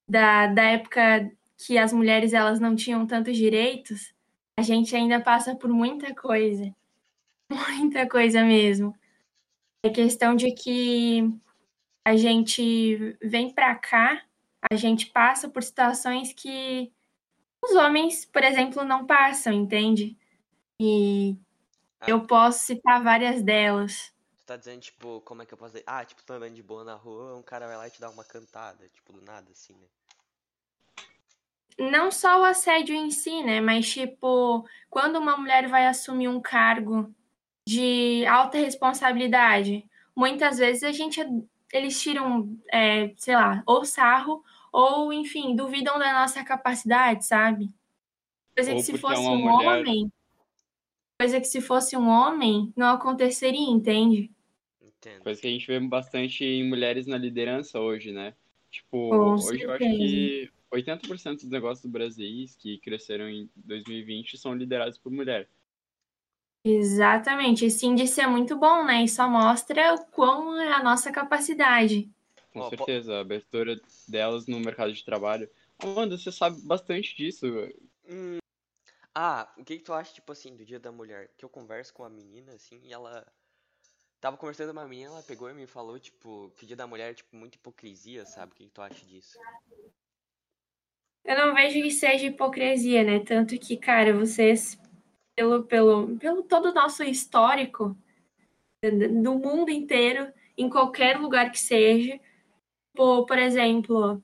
da, 0.08 0.46
da 0.46 0.62
época 0.62 1.30
que 1.56 1.78
as 1.78 1.92
mulheres 1.92 2.32
elas 2.32 2.60
não 2.60 2.74
tinham 2.74 3.06
tantos 3.06 3.36
direitos, 3.36 4.13
a 4.58 4.62
gente 4.62 4.94
ainda 4.94 5.20
passa 5.20 5.54
por 5.54 5.70
muita 5.70 6.14
coisa. 6.14 6.75
Muita 7.78 8.08
coisa 8.08 8.42
mesmo. 8.42 8.96
É 9.84 9.90
questão 9.90 10.34
de 10.34 10.52
que 10.52 11.30
a 12.04 12.16
gente 12.16 13.16
vem 13.23 13.52
para 13.52 13.75
cá, 13.76 14.25
a 14.70 14.76
gente 14.76 15.06
passa 15.06 15.49
por 15.49 15.62
situações 15.62 16.32
que 16.32 16.90
os 17.62 17.73
homens, 17.73 18.25
por 18.25 18.42
exemplo, 18.42 18.84
não 18.84 19.06
passam, 19.06 19.52
entende? 19.52 20.16
E 20.80 21.37
ah. 22.00 22.11
eu 22.11 22.26
posso 22.26 22.66
citar 22.66 23.02
várias 23.02 23.42
delas. 23.42 24.12
Tu 24.37 24.44
tá 24.44 24.56
dizendo, 24.56 24.80
tipo, 24.80 25.20
como 25.23 25.42
é 25.42 25.46
que 25.46 25.54
eu 25.54 25.58
posso 25.58 25.73
dizer? 25.73 25.84
Ah, 25.87 26.04
tipo, 26.04 26.23
tu 26.23 26.32
andando 26.32 26.54
de 26.54 26.62
boa 26.62 26.84
na 26.84 26.94
rua, 26.94 27.37
um 27.37 27.42
cara 27.42 27.66
vai 27.66 27.76
lá 27.76 27.88
e 27.88 27.90
te 27.90 28.00
dá 28.00 28.11
uma 28.11 28.25
cantada, 28.25 28.88
tipo, 28.88 29.12
do 29.12 29.23
nada, 29.23 29.50
assim, 29.50 29.75
né? 29.75 29.87
Não 31.78 32.11
só 32.11 32.40
o 32.40 32.45
assédio 32.45 32.95
em 32.95 33.11
si, 33.11 33.43
né? 33.43 33.61
Mas, 33.61 33.90
tipo, 33.90 34.64
quando 34.88 35.16
uma 35.16 35.37
mulher 35.37 35.69
vai 35.69 35.87
assumir 35.87 36.28
um 36.28 36.40
cargo 36.40 37.12
de 37.69 38.25
alta 38.26 38.59
responsabilidade, 38.59 39.88
muitas 40.14 40.59
vezes 40.59 40.83
a 40.83 40.93
gente 40.93 41.21
eles 41.73 42.00
tiram, 42.00 42.57
é, 42.73 43.12
sei 43.16 43.35
lá, 43.35 43.62
ou 43.66 43.85
sarro, 43.85 44.45
ou, 44.73 45.12
enfim, 45.12 45.57
duvidam 45.57 45.99
da 45.99 46.12
nossa 46.12 46.45
capacidade, 46.45 47.26
sabe? 47.26 47.69
Coisa 48.54 48.71
ou 48.71 48.76
que 48.76 48.83
se 48.85 48.97
fosse 48.97 49.25
é 49.25 49.28
um 49.28 49.38
mulher... 49.38 49.81
homem. 49.81 50.12
Coisa 51.21 51.40
que 51.40 51.47
se 51.47 51.61
fosse 51.61 51.97
um 51.97 52.09
homem, 52.09 52.73
não 52.76 52.88
aconteceria, 52.95 53.69
entende? 53.69 54.31
Entendo. 54.81 55.23
Coisa 55.23 55.40
que 55.40 55.49
a 55.49 55.50
gente 55.50 55.66
vê 55.66 55.81
bastante 55.81 56.45
em 56.45 56.69
mulheres 56.69 57.07
na 57.07 57.19
liderança 57.19 57.81
hoje, 57.81 58.12
né? 58.12 58.35
Tipo, 58.71 59.11
Com 59.11 59.35
hoje 59.35 59.43
certeza. 59.43 59.64
eu 59.64 59.73
acho 59.73 59.78
que 59.78 60.50
80% 60.75 61.40
dos 61.40 61.50
negócios 61.50 61.83
do 61.83 61.88
Brasil 61.88 62.47
que 62.59 62.78
cresceram 62.78 63.28
em 63.28 63.50
2020 63.57 64.37
são 64.38 64.54
liderados 64.54 64.99
por 64.99 65.12
mulher. 65.12 65.49
Exatamente. 66.64 67.66
Esse 67.66 67.87
índice 67.87 68.21
é 68.21 68.26
muito 68.26 68.57
bom, 68.57 68.85
né? 68.85 69.04
E 69.04 69.09
só 69.09 69.28
mostra 69.28 69.95
o 69.95 70.04
quão 70.07 70.59
é 70.61 70.73
a 70.73 70.83
nossa 70.83 71.12
capacidade. 71.12 72.11
Com 72.52 72.61
oh, 72.61 72.69
certeza, 72.69 73.16
a 73.16 73.21
abertura 73.21 73.78
delas 74.09 74.47
no 74.47 74.59
mercado 74.61 74.93
de 74.93 75.04
trabalho. 75.04 75.49
Amanda, 75.78 76.16
você 76.16 76.33
sabe 76.33 76.61
bastante 76.62 77.16
disso. 77.16 77.47
Hum. 78.09 78.38
Ah, 79.14 79.52
o 79.59 79.64
que, 79.64 79.78
que 79.78 79.85
tu 79.85 79.93
acha, 79.93 80.14
tipo 80.14 80.33
assim, 80.33 80.57
do 80.57 80.64
Dia 80.64 80.81
da 80.81 80.90
Mulher? 80.90 81.31
Que 81.37 81.45
eu 81.45 81.49
converso 81.49 81.93
com 81.93 82.04
a 82.04 82.09
menina, 82.09 82.52
assim, 82.52 82.81
e 82.83 82.93
ela 82.93 83.25
Tava 84.25 84.38
conversando 84.38 84.73
com 84.73 84.81
uma 84.81 84.88
menina, 84.88 85.11
ela 85.11 85.23
pegou 85.23 85.50
e 85.50 85.52
me 85.52 85.66
falou, 85.66 86.00
tipo, 86.00 86.50
que 86.57 86.64
o 86.64 86.66
dia 86.66 86.75
da 86.75 86.87
mulher 86.87 87.11
é, 87.11 87.14
tipo, 87.14 87.37
muita 87.37 87.59
hipocrisia, 87.59 88.25
sabe? 88.25 88.52
O 88.52 88.54
que, 88.54 88.64
que 88.64 88.71
tu 88.71 88.81
acha 88.81 89.04
disso? 89.04 89.38
Eu 91.25 91.38
não 91.38 91.54
vejo 91.54 91.81
que 91.81 91.90
seja 91.90 92.26
hipocrisia, 92.26 93.02
né? 93.02 93.19
Tanto 93.21 93.59
que, 93.59 93.76
cara, 93.76 94.12
vocês, 94.12 94.78
pelo, 95.35 95.64
pelo, 95.64 96.16
pelo 96.19 96.43
todo 96.43 96.66
o 96.66 96.75
nosso 96.75 97.02
histórico 97.02 97.97
do 98.83 99.38
mundo 99.38 99.71
inteiro, 99.71 100.31
em 100.57 100.69
qualquer 100.69 101.19
lugar 101.19 101.50
que 101.50 101.59
seja, 101.59 102.21
por, 102.95 103.25
por 103.25 103.38
exemplo, 103.38 104.23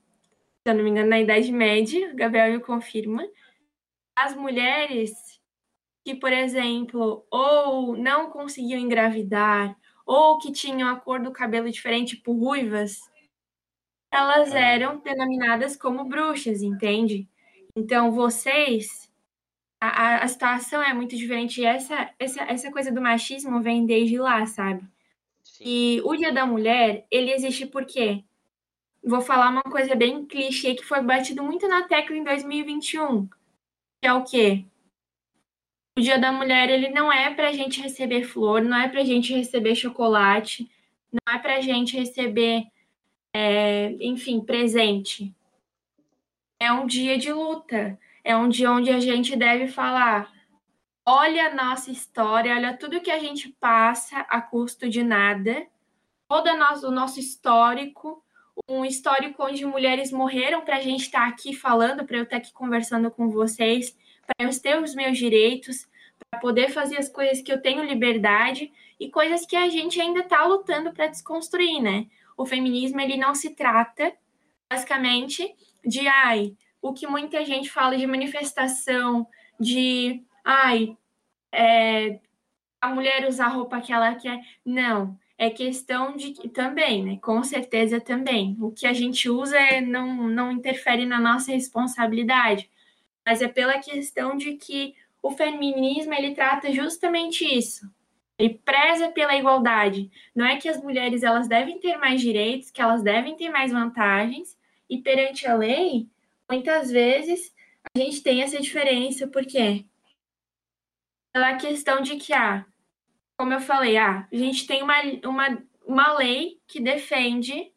se 0.63 0.71
eu 0.71 0.75
não 0.75 0.83
me 0.83 0.91
engano, 0.91 1.09
na 1.09 1.19
Idade 1.19 1.51
Média, 1.51 2.13
Gabriel 2.13 2.53
me 2.53 2.59
confirma, 2.59 3.27
as 4.15 4.35
mulheres 4.35 5.11
que, 6.05 6.15
por 6.15 6.31
exemplo, 6.31 7.25
ou 7.31 7.97
não 7.97 8.29
conseguiam 8.29 8.79
engravidar, 8.79 9.75
ou 10.05 10.37
que 10.37 10.51
tinham 10.51 10.87
a 10.87 10.95
cor 10.95 11.19
do 11.19 11.31
cabelo 11.31 11.69
diferente, 11.69 12.15
tipo 12.15 12.33
ruivas, 12.33 12.99
elas 14.11 14.53
eram 14.53 14.99
denominadas 14.99 15.75
como 15.75 16.05
bruxas, 16.05 16.61
entende? 16.61 17.27
Então, 17.75 18.11
vocês. 18.11 19.09
A, 19.79 20.23
a 20.23 20.27
situação 20.27 20.81
é 20.81 20.93
muito 20.93 21.15
diferente. 21.15 21.61
E 21.61 21.65
essa, 21.65 22.11
essa, 22.19 22.43
essa 22.43 22.71
coisa 22.71 22.91
do 22.91 23.01
machismo 23.01 23.61
vem 23.61 23.85
desde 23.85 24.19
lá, 24.19 24.45
sabe? 24.45 24.83
Sim. 25.43 25.63
E 25.65 26.01
o 26.03 26.15
Dia 26.15 26.31
da 26.31 26.45
Mulher, 26.45 27.05
ele 27.09 27.31
existe 27.31 27.65
por 27.65 27.85
quê? 27.85 28.23
Vou 29.03 29.21
falar 29.21 29.49
uma 29.49 29.63
coisa 29.63 29.95
bem 29.95 30.25
clichê 30.25 30.75
que 30.75 30.85
foi 30.85 31.01
batido 31.01 31.41
muito 31.43 31.67
na 31.67 31.83
tecla 31.87 32.15
em 32.15 32.23
2021. 32.23 33.27
Que 34.01 34.07
é 34.07 34.13
o 34.13 34.23
quê? 34.23 34.65
o 35.97 36.01
Dia 36.01 36.17
da 36.17 36.31
Mulher 36.31 36.69
ele 36.69 36.89
não 36.89 37.11
é 37.11 37.33
para 37.33 37.49
a 37.49 37.53
gente 37.53 37.81
receber 37.81 38.23
flor, 38.23 38.61
não 38.61 38.77
é 38.77 38.87
para 38.87 39.01
a 39.01 39.05
gente 39.05 39.33
receber 39.33 39.75
chocolate, 39.75 40.69
não 41.11 41.35
é 41.35 41.37
para 41.37 41.57
a 41.57 41.61
gente 41.61 41.97
receber, 41.97 42.63
é, 43.33 43.91
enfim, 43.99 44.41
presente. 44.41 45.33
É 46.59 46.71
um 46.71 46.85
dia 46.85 47.17
de 47.17 47.31
luta, 47.31 47.99
é 48.23 48.35
um 48.35 48.47
dia 48.47 48.71
onde 48.71 48.91
a 48.91 48.99
gente 48.99 49.35
deve 49.35 49.67
falar: 49.67 50.31
olha 51.05 51.47
a 51.47 51.55
nossa 51.55 51.91
história, 51.91 52.55
olha 52.55 52.77
tudo 52.77 53.01
que 53.01 53.11
a 53.11 53.19
gente 53.19 53.49
passa 53.59 54.19
a 54.21 54.41
custo 54.41 54.89
de 54.89 55.03
nada, 55.03 55.65
todo 56.27 56.49
o 56.49 56.91
nosso 56.91 57.19
histórico, 57.19 58.23
um 58.69 58.85
histórico 58.85 59.43
onde 59.43 59.65
mulheres 59.65 60.11
morreram 60.11 60.61
para 60.61 60.77
a 60.77 60.81
gente 60.81 61.05
estar 61.05 61.21
tá 61.21 61.27
aqui 61.27 61.53
falando, 61.53 62.05
para 62.05 62.17
eu 62.17 62.23
estar 62.23 62.37
tá 62.37 62.41
aqui 62.41 62.53
conversando 62.53 63.09
com 63.09 63.29
vocês 63.29 63.95
para 64.37 64.47
eu 64.47 64.61
ter 64.61 64.81
os 64.81 64.95
meus 64.95 65.17
direitos, 65.17 65.87
para 66.29 66.39
poder 66.39 66.69
fazer 66.69 66.97
as 66.97 67.09
coisas 67.09 67.41
que 67.41 67.51
eu 67.51 67.61
tenho 67.61 67.83
liberdade 67.83 68.71
e 68.99 69.09
coisas 69.09 69.45
que 69.45 69.55
a 69.55 69.69
gente 69.69 69.99
ainda 69.99 70.21
está 70.21 70.45
lutando 70.45 70.93
para 70.93 71.07
desconstruir, 71.07 71.81
né? 71.81 72.07
O 72.41 72.45
feminismo 72.45 72.99
ele 72.99 73.17
não 73.17 73.33
se 73.35 73.51
trata 73.51 74.13
basicamente 74.69 75.53
de 75.85 76.07
ai, 76.07 76.55
o 76.81 76.93
que 76.93 77.05
muita 77.07 77.43
gente 77.45 77.69
fala 77.69 77.97
de 77.97 78.07
manifestação, 78.07 79.27
de 79.59 80.23
ai, 80.43 80.97
é, 81.51 82.19
a 82.79 82.89
mulher 82.89 83.27
usar 83.27 83.45
a 83.45 83.49
roupa 83.49 83.81
que 83.81 83.93
ela 83.93 84.15
quer. 84.15 84.39
Não, 84.65 85.17
é 85.37 85.49
questão 85.49 86.15
de 86.15 86.33
também, 86.49 87.03
né? 87.03 87.17
Com 87.21 87.43
certeza 87.43 87.99
também. 87.99 88.57
O 88.59 88.71
que 88.71 88.87
a 88.87 88.93
gente 88.93 89.29
usa 89.29 89.57
é, 89.57 89.81
não, 89.81 90.27
não 90.27 90.51
interfere 90.51 91.05
na 91.05 91.19
nossa 91.19 91.51
responsabilidade 91.51 92.69
mas 93.25 93.41
é 93.41 93.47
pela 93.47 93.79
questão 93.79 94.35
de 94.35 94.53
que 94.53 94.95
o 95.21 95.31
feminismo 95.31 96.13
ele 96.13 96.33
trata 96.33 96.71
justamente 96.71 97.45
isso. 97.45 97.89
Ele 98.41 98.59
preza 98.65 99.09
pela 99.09 99.35
igualdade. 99.35 100.09
Não 100.35 100.45
é 100.45 100.57
que 100.57 100.67
as 100.67 100.81
mulheres 100.81 101.23
elas 101.23 101.47
devem 101.47 101.79
ter 101.79 101.97
mais 101.97 102.19
direitos, 102.19 102.71
que 102.71 102.81
elas 102.81 103.03
devem 103.03 103.35
ter 103.35 103.49
mais 103.49 103.71
vantagens, 103.71 104.57
e 104.89 104.97
perante 104.97 105.47
a 105.47 105.55
lei, 105.55 106.07
muitas 106.49 106.89
vezes 106.89 107.53
a 107.95 107.99
gente 107.99 108.21
tem 108.21 108.41
essa 108.41 108.59
diferença, 108.59 109.27
por 109.27 109.45
quê? 109.45 109.85
Pela 111.31 111.55
questão 111.55 112.01
de 112.01 112.17
que, 112.17 112.33
ah, 112.33 112.65
como 113.37 113.53
eu 113.53 113.61
falei, 113.61 113.97
ah, 113.97 114.27
a 114.31 114.35
gente 114.35 114.67
tem 114.67 114.83
uma, 114.83 114.95
uma 115.23 115.57
uma 115.85 116.13
lei 116.13 116.59
que 116.67 116.79
defende 116.79 117.71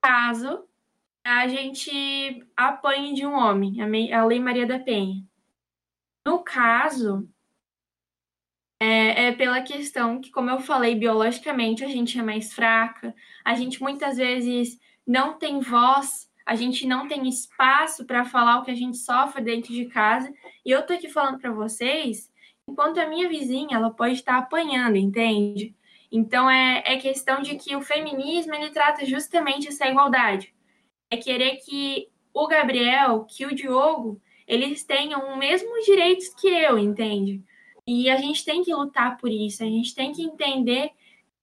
caso 0.00 0.66
a 1.24 1.46
gente 1.46 2.46
apanhe 2.56 3.12
de 3.12 3.26
um 3.26 3.34
homem, 3.34 3.82
a 4.12 4.24
Lei 4.24 4.40
Maria 4.40 4.66
da 4.66 4.78
Penha. 4.78 5.22
No 6.26 6.42
caso, 6.42 7.28
é, 8.80 9.26
é, 9.26 9.32
pela 9.32 9.60
questão 9.60 10.20
que, 10.20 10.30
como 10.30 10.50
eu 10.50 10.60
falei, 10.60 10.94
biologicamente 10.94 11.84
a 11.84 11.88
gente 11.88 12.18
é 12.18 12.22
mais 12.22 12.52
fraca, 12.52 13.14
a 13.44 13.54
gente 13.54 13.82
muitas 13.82 14.16
vezes 14.16 14.78
não 15.06 15.38
tem 15.38 15.60
voz, 15.60 16.28
a 16.46 16.54
gente 16.54 16.86
não 16.86 17.08
tem 17.08 17.28
espaço 17.28 18.06
para 18.06 18.24
falar 18.24 18.58
o 18.58 18.62
que 18.62 18.70
a 18.70 18.76
gente 18.76 18.96
sofre 18.96 19.42
dentro 19.42 19.72
de 19.72 19.86
casa. 19.86 20.32
E 20.64 20.70
eu 20.70 20.86
tô 20.86 20.92
aqui 20.92 21.08
falando 21.08 21.38
para 21.38 21.50
vocês, 21.52 22.30
enquanto 22.68 22.98
a 22.98 23.06
minha 23.06 23.28
vizinha, 23.28 23.76
ela 23.76 23.90
pode 23.90 24.14
estar 24.14 24.38
apanhando, 24.38 24.96
entende? 24.96 25.74
Então 26.10 26.48
é, 26.48 26.82
é 26.86 26.96
questão 26.96 27.42
de 27.42 27.56
que 27.56 27.76
o 27.76 27.82
feminismo 27.82 28.54
ele 28.54 28.70
trata 28.70 29.04
justamente 29.04 29.68
essa 29.68 29.86
igualdade. 29.88 30.54
É 31.10 31.16
querer 31.16 31.56
que 31.56 32.08
o 32.32 32.46
Gabriel, 32.46 33.24
que 33.24 33.44
o 33.44 33.54
Diogo, 33.54 34.20
eles 34.46 34.84
tenham 34.84 35.32
os 35.32 35.38
mesmos 35.38 35.84
direitos 35.84 36.28
que 36.28 36.48
eu, 36.48 36.78
entende? 36.78 37.42
E 37.90 38.10
a 38.10 38.18
gente 38.18 38.44
tem 38.44 38.62
que 38.62 38.74
lutar 38.74 39.16
por 39.16 39.30
isso, 39.30 39.62
a 39.62 39.66
gente 39.66 39.94
tem 39.94 40.12
que 40.12 40.22
entender 40.22 40.90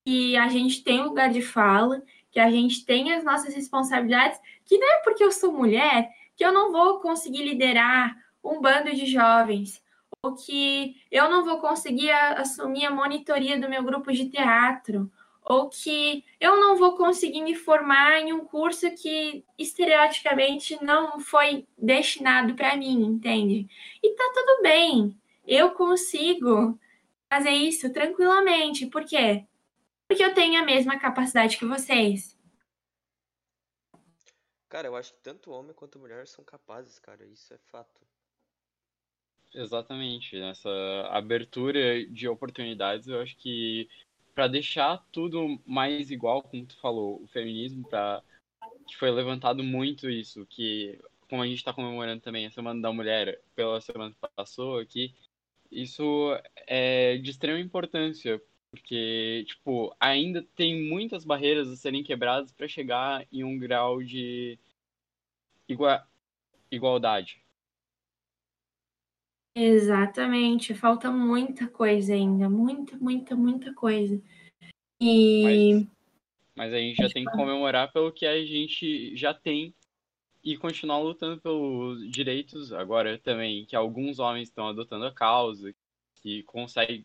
que 0.05 0.37
a 0.37 0.47
gente 0.47 0.83
tem 0.83 1.01
lugar 1.01 1.31
de 1.31 1.41
fala, 1.41 2.03
que 2.29 2.39
a 2.39 2.51
gente 2.51 2.85
tem 2.85 3.11
as 3.11 3.23
nossas 3.23 3.55
responsabilidades, 3.55 4.39
que 4.63 4.77
não 4.77 4.87
é 4.87 5.01
porque 5.01 5.23
eu 5.23 5.31
sou 5.31 5.51
mulher 5.51 6.07
que 6.35 6.45
eu 6.45 6.53
não 6.53 6.71
vou 6.71 6.99
conseguir 6.99 7.43
liderar 7.43 8.15
um 8.43 8.61
bando 8.61 8.93
de 8.93 9.07
jovens, 9.07 9.81
ou 10.21 10.35
que 10.35 10.95
eu 11.11 11.27
não 11.31 11.43
vou 11.43 11.59
conseguir 11.59 12.11
assumir 12.11 12.85
a 12.85 12.91
monitoria 12.91 13.59
do 13.59 13.67
meu 13.67 13.81
grupo 13.81 14.11
de 14.11 14.29
teatro, 14.29 15.11
ou 15.41 15.67
que 15.67 16.23
eu 16.39 16.59
não 16.59 16.75
vou 16.75 16.95
conseguir 16.95 17.41
me 17.41 17.55
formar 17.55 18.19
em 18.19 18.33
um 18.33 18.45
curso 18.45 18.91
que 18.91 19.43
estereoticamente 19.57 20.77
não 20.83 21.19
foi 21.19 21.65
destinado 21.75 22.53
para 22.53 22.77
mim, 22.77 23.03
entende? 23.03 23.67
E 24.03 24.11
tá 24.11 24.31
tudo 24.35 24.61
bem 24.61 25.17
eu 25.47 25.71
consigo 25.71 26.79
fazer 27.29 27.51
isso 27.51 27.91
tranquilamente. 27.91 28.87
Por 28.87 29.05
quê? 29.05 29.45
Porque 30.07 30.23
eu 30.23 30.33
tenho 30.33 30.61
a 30.61 30.65
mesma 30.65 30.99
capacidade 30.99 31.57
que 31.57 31.65
vocês. 31.65 32.37
Cara, 34.69 34.87
eu 34.87 34.95
acho 34.95 35.13
que 35.13 35.19
tanto 35.21 35.51
homem 35.51 35.73
quanto 35.73 35.99
mulher 35.99 36.27
são 36.27 36.43
capazes, 36.43 36.99
cara. 36.99 37.25
Isso 37.25 37.53
é 37.53 37.57
fato. 37.71 38.01
Exatamente. 39.53 40.37
Essa 40.37 40.69
abertura 41.11 42.05
de 42.05 42.27
oportunidades, 42.27 43.07
eu 43.07 43.21
acho 43.21 43.35
que 43.37 43.89
para 44.33 44.47
deixar 44.47 45.03
tudo 45.13 45.61
mais 45.65 46.11
igual, 46.11 46.43
como 46.43 46.65
tu 46.65 46.77
falou, 46.79 47.23
o 47.23 47.27
feminismo, 47.27 47.87
para 47.87 48.21
que 48.85 48.97
foi 48.97 49.09
levantado 49.09 49.63
muito 49.63 50.09
isso, 50.09 50.45
que 50.45 50.99
como 51.29 51.41
a 51.41 51.47
gente 51.47 51.57
está 51.57 51.73
comemorando 51.73 52.21
também 52.21 52.45
a 52.45 52.51
Semana 52.51 52.81
da 52.81 52.91
Mulher 52.91 53.41
pela 53.55 53.81
semana 53.81 54.13
que 54.13 54.29
passou 54.35 54.77
aqui, 54.77 55.15
isso 55.71 56.37
é 56.67 57.17
de 57.17 57.31
extrema 57.31 57.59
importância, 57.59 58.41
porque, 58.71 59.45
tipo, 59.47 59.95
ainda 59.99 60.45
tem 60.55 60.83
muitas 60.83 61.23
barreiras 61.23 61.69
a 61.69 61.75
serem 61.75 62.03
quebradas 62.03 62.51
para 62.51 62.67
chegar 62.67 63.25
em 63.31 63.43
um 63.43 63.57
grau 63.57 64.03
de 64.03 64.59
igua... 65.67 66.05
igualdade. 66.69 67.41
Exatamente, 69.57 70.73
falta 70.73 71.09
muita 71.09 71.67
coisa 71.67 72.13
ainda, 72.13 72.49
muita, 72.49 72.97
muita, 72.97 73.35
muita 73.35 73.73
coisa. 73.73 74.21
E. 74.99 75.73
Mas, 75.73 75.87
mas 76.55 76.73
a 76.73 76.77
gente 76.77 76.97
já 76.97 77.09
tem 77.09 77.23
que 77.23 77.31
comemorar 77.31 77.91
pelo 77.93 78.11
que 78.11 78.25
a 78.25 78.45
gente 78.45 79.15
já 79.15 79.33
tem 79.33 79.73
e 80.45 80.55
continuar 80.55 80.99
lutando 80.99 81.41
pelos 81.41 82.07
direitos 82.11 82.71
agora 82.71 83.17
também, 83.17 83.65
que 83.65 83.75
alguns 83.75 84.19
homens 84.19 84.47
estão 84.47 84.67
adotando 84.67 85.05
a 85.05 85.11
causa, 85.11 85.73
que 86.21 86.43
consegue 86.43 87.03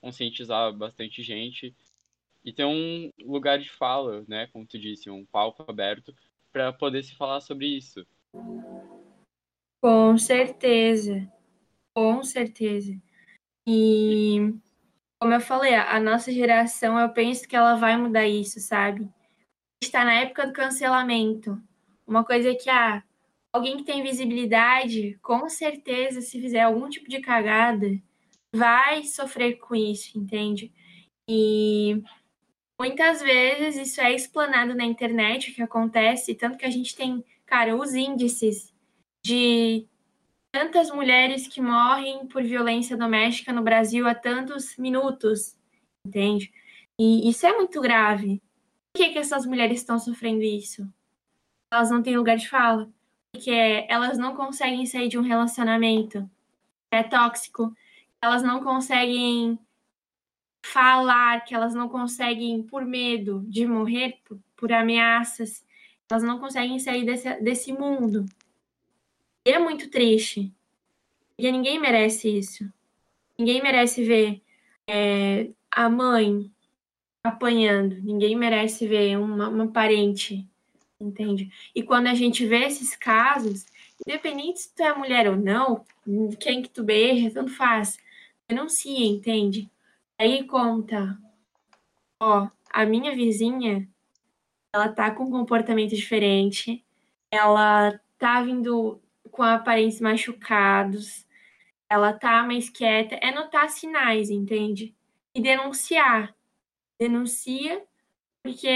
conscientizar 0.00 0.72
bastante 0.72 1.22
gente 1.22 1.72
e 2.44 2.52
ter 2.52 2.64
um 2.64 3.08
lugar 3.20 3.60
de 3.60 3.70
fala, 3.70 4.24
né, 4.26 4.48
como 4.48 4.66
tu 4.66 4.76
disse, 4.76 5.08
um 5.08 5.24
palco 5.24 5.64
aberto 5.68 6.12
para 6.52 6.72
poder 6.72 7.04
se 7.04 7.14
falar 7.14 7.40
sobre 7.40 7.66
isso. 7.66 8.04
Com 9.80 10.18
certeza, 10.18 11.32
com 11.94 12.24
certeza. 12.24 13.00
E 13.64 14.38
como 15.20 15.34
eu 15.34 15.40
falei, 15.40 15.72
a 15.76 16.00
nossa 16.00 16.32
geração, 16.32 16.98
eu 16.98 17.12
penso 17.12 17.46
que 17.46 17.54
ela 17.54 17.76
vai 17.76 17.96
mudar 17.96 18.26
isso, 18.26 18.58
sabe? 18.58 19.08
Está 19.80 20.04
na 20.04 20.14
época 20.14 20.48
do 20.48 20.52
cancelamento 20.52 21.62
uma 22.12 22.24
coisa 22.24 22.54
que 22.54 22.68
ah, 22.68 23.02
alguém 23.52 23.78
que 23.78 23.84
tem 23.84 24.02
visibilidade, 24.02 25.18
com 25.22 25.48
certeza, 25.48 26.20
se 26.20 26.40
fizer 26.40 26.60
algum 26.60 26.88
tipo 26.88 27.08
de 27.08 27.20
cagada, 27.20 27.98
vai 28.54 29.02
sofrer 29.04 29.56
com 29.56 29.74
isso, 29.74 30.18
entende? 30.18 30.70
E 31.28 32.02
muitas 32.78 33.22
vezes 33.22 33.88
isso 33.88 34.00
é 34.00 34.12
explanado 34.12 34.74
na 34.74 34.84
internet, 34.84 35.50
o 35.50 35.54
que 35.54 35.62
acontece, 35.62 36.34
tanto 36.34 36.58
que 36.58 36.66
a 36.66 36.70
gente 36.70 36.94
tem, 36.94 37.24
cara, 37.46 37.74
os 37.74 37.94
índices 37.94 38.74
de 39.24 39.86
tantas 40.52 40.90
mulheres 40.90 41.48
que 41.48 41.62
morrem 41.62 42.26
por 42.26 42.42
violência 42.42 42.94
doméstica 42.94 43.54
no 43.54 43.62
Brasil 43.62 44.06
há 44.06 44.14
tantos 44.14 44.76
minutos, 44.76 45.56
entende? 46.06 46.52
E 47.00 47.30
isso 47.30 47.46
é 47.46 47.56
muito 47.56 47.80
grave. 47.80 48.42
Por 48.92 49.02
que, 49.02 49.12
que 49.14 49.18
essas 49.18 49.46
mulheres 49.46 49.80
estão 49.80 49.98
sofrendo 49.98 50.42
isso? 50.42 50.86
Elas 51.72 51.90
não 51.90 52.02
têm 52.02 52.18
lugar 52.18 52.36
de 52.36 52.48
fala, 52.50 52.92
porque 53.32 53.50
elas 53.88 54.18
não 54.18 54.36
conseguem 54.36 54.84
sair 54.84 55.08
de 55.08 55.18
um 55.18 55.22
relacionamento 55.22 56.30
que 56.90 56.96
é 56.96 57.02
tóxico, 57.02 57.74
elas 58.20 58.42
não 58.42 58.62
conseguem 58.62 59.58
falar, 60.62 61.42
que 61.44 61.54
elas 61.54 61.74
não 61.74 61.88
conseguem, 61.88 62.62
por 62.62 62.84
medo 62.84 63.42
de 63.48 63.66
morrer, 63.66 64.20
por, 64.22 64.38
por 64.54 64.70
ameaças, 64.70 65.64
elas 66.10 66.22
não 66.22 66.38
conseguem 66.38 66.78
sair 66.78 67.06
desse, 67.06 67.40
desse 67.40 67.72
mundo. 67.72 68.26
E 69.46 69.50
é 69.50 69.58
muito 69.58 69.88
triste, 69.88 70.52
porque 71.34 71.50
ninguém 71.50 71.80
merece 71.80 72.28
isso. 72.28 72.70
Ninguém 73.38 73.62
merece 73.62 74.04
ver 74.04 74.42
é, 74.86 75.48
a 75.70 75.88
mãe 75.88 76.52
apanhando, 77.24 77.96
ninguém 78.02 78.36
merece 78.36 78.86
ver 78.86 79.16
uma, 79.16 79.48
uma 79.48 79.68
parente 79.68 80.46
entende? 81.02 81.52
E 81.74 81.82
quando 81.82 82.06
a 82.06 82.14
gente 82.14 82.46
vê 82.46 82.64
esses 82.64 82.96
casos, 82.96 83.66
independente 84.06 84.60
se 84.60 84.74
tu 84.74 84.82
é 84.82 84.94
mulher 84.94 85.28
ou 85.28 85.36
não, 85.36 85.84
quem 86.40 86.62
que 86.62 86.68
tu 86.68 86.82
beija, 86.82 87.30
tanto 87.30 87.54
faz, 87.54 87.98
denuncia, 88.48 89.06
entende? 89.06 89.70
Aí 90.18 90.44
conta, 90.44 91.18
ó, 92.20 92.48
a 92.70 92.86
minha 92.86 93.14
vizinha, 93.14 93.88
ela 94.74 94.88
tá 94.88 95.10
com 95.10 95.24
um 95.24 95.30
comportamento 95.30 95.94
diferente, 95.94 96.84
ela 97.30 97.98
tá 98.18 98.42
vindo 98.42 99.00
com 99.30 99.42
aparências 99.42 100.00
machucados, 100.00 101.26
ela 101.88 102.12
tá 102.12 102.42
mais 102.42 102.70
quieta, 102.70 103.16
é 103.16 103.30
notar 103.32 103.68
sinais, 103.68 104.30
entende? 104.30 104.94
E 105.34 105.42
denunciar. 105.42 106.34
Denuncia 106.98 107.82
porque 108.42 108.68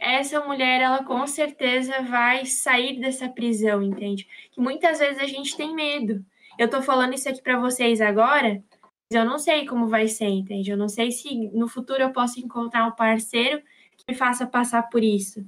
essa 0.00 0.40
mulher, 0.40 0.80
ela 0.80 1.04
com 1.04 1.26
certeza 1.26 2.00
vai 2.02 2.46
sair 2.46 2.98
dessa 2.98 3.28
prisão, 3.28 3.82
entende? 3.82 4.26
Que 4.50 4.60
muitas 4.60 4.98
vezes 4.98 5.18
a 5.22 5.26
gente 5.26 5.56
tem 5.56 5.74
medo. 5.74 6.24
Eu 6.58 6.68
tô 6.68 6.82
falando 6.82 7.14
isso 7.14 7.28
aqui 7.28 7.42
para 7.42 7.60
vocês 7.60 8.00
agora, 8.00 8.62
mas 8.82 9.20
eu 9.20 9.24
não 9.24 9.38
sei 9.38 9.66
como 9.66 9.88
vai 9.88 10.08
ser, 10.08 10.28
entende? 10.28 10.70
Eu 10.70 10.76
não 10.76 10.88
sei 10.88 11.10
se 11.10 11.48
no 11.48 11.68
futuro 11.68 12.02
eu 12.02 12.12
posso 12.12 12.40
encontrar 12.40 12.86
um 12.86 12.92
parceiro 12.92 13.62
que 13.96 14.04
me 14.08 14.14
faça 14.14 14.46
passar 14.46 14.84
por 14.88 15.04
isso. 15.04 15.44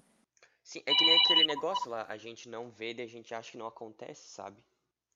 Sim, 0.63 0.83
é 0.87 0.93
que 0.93 1.05
nem 1.05 1.17
aquele 1.17 1.45
negócio 1.45 1.91
lá, 1.91 2.07
a 2.09 2.17
gente 2.17 2.49
não 2.49 2.71
vê 2.71 2.93
e 2.93 3.03
a 3.03 3.07
gente 3.07 3.35
acha 3.35 3.53
que 3.53 3.59
não 3.59 3.67
acontece, 3.67 4.29
sabe? 4.29 4.57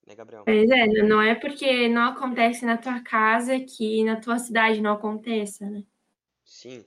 Né, 0.07 0.15
Gabriel? 0.15 0.45
Pois 0.45 0.71
é, 0.71 0.87
não 1.03 1.21
é 1.21 1.35
porque 1.35 1.89
não 1.89 2.03
acontece 2.09 2.65
na 2.65 2.77
tua 2.79 3.01
casa 3.01 3.61
que 3.61 4.03
na 4.05 4.17
tua 4.17 4.39
cidade 4.39 4.81
não 4.81 4.93
aconteça, 4.93 5.69
né? 5.69 5.83
Sim. 6.45 6.85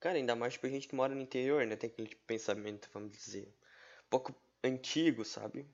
Cara, 0.00 0.16
ainda 0.16 0.34
mais 0.34 0.56
pra 0.56 0.70
gente 0.70 0.88
que 0.88 0.94
mora 0.94 1.14
no 1.14 1.20
interior, 1.20 1.66
né? 1.66 1.76
Tem 1.76 1.90
aquele 1.90 2.08
tipo, 2.08 2.22
pensamento, 2.26 2.88
vamos 2.92 3.12
dizer, 3.12 3.46
um 4.06 4.08
pouco 4.08 4.34
antigo, 4.64 5.24
sabe? 5.26 5.66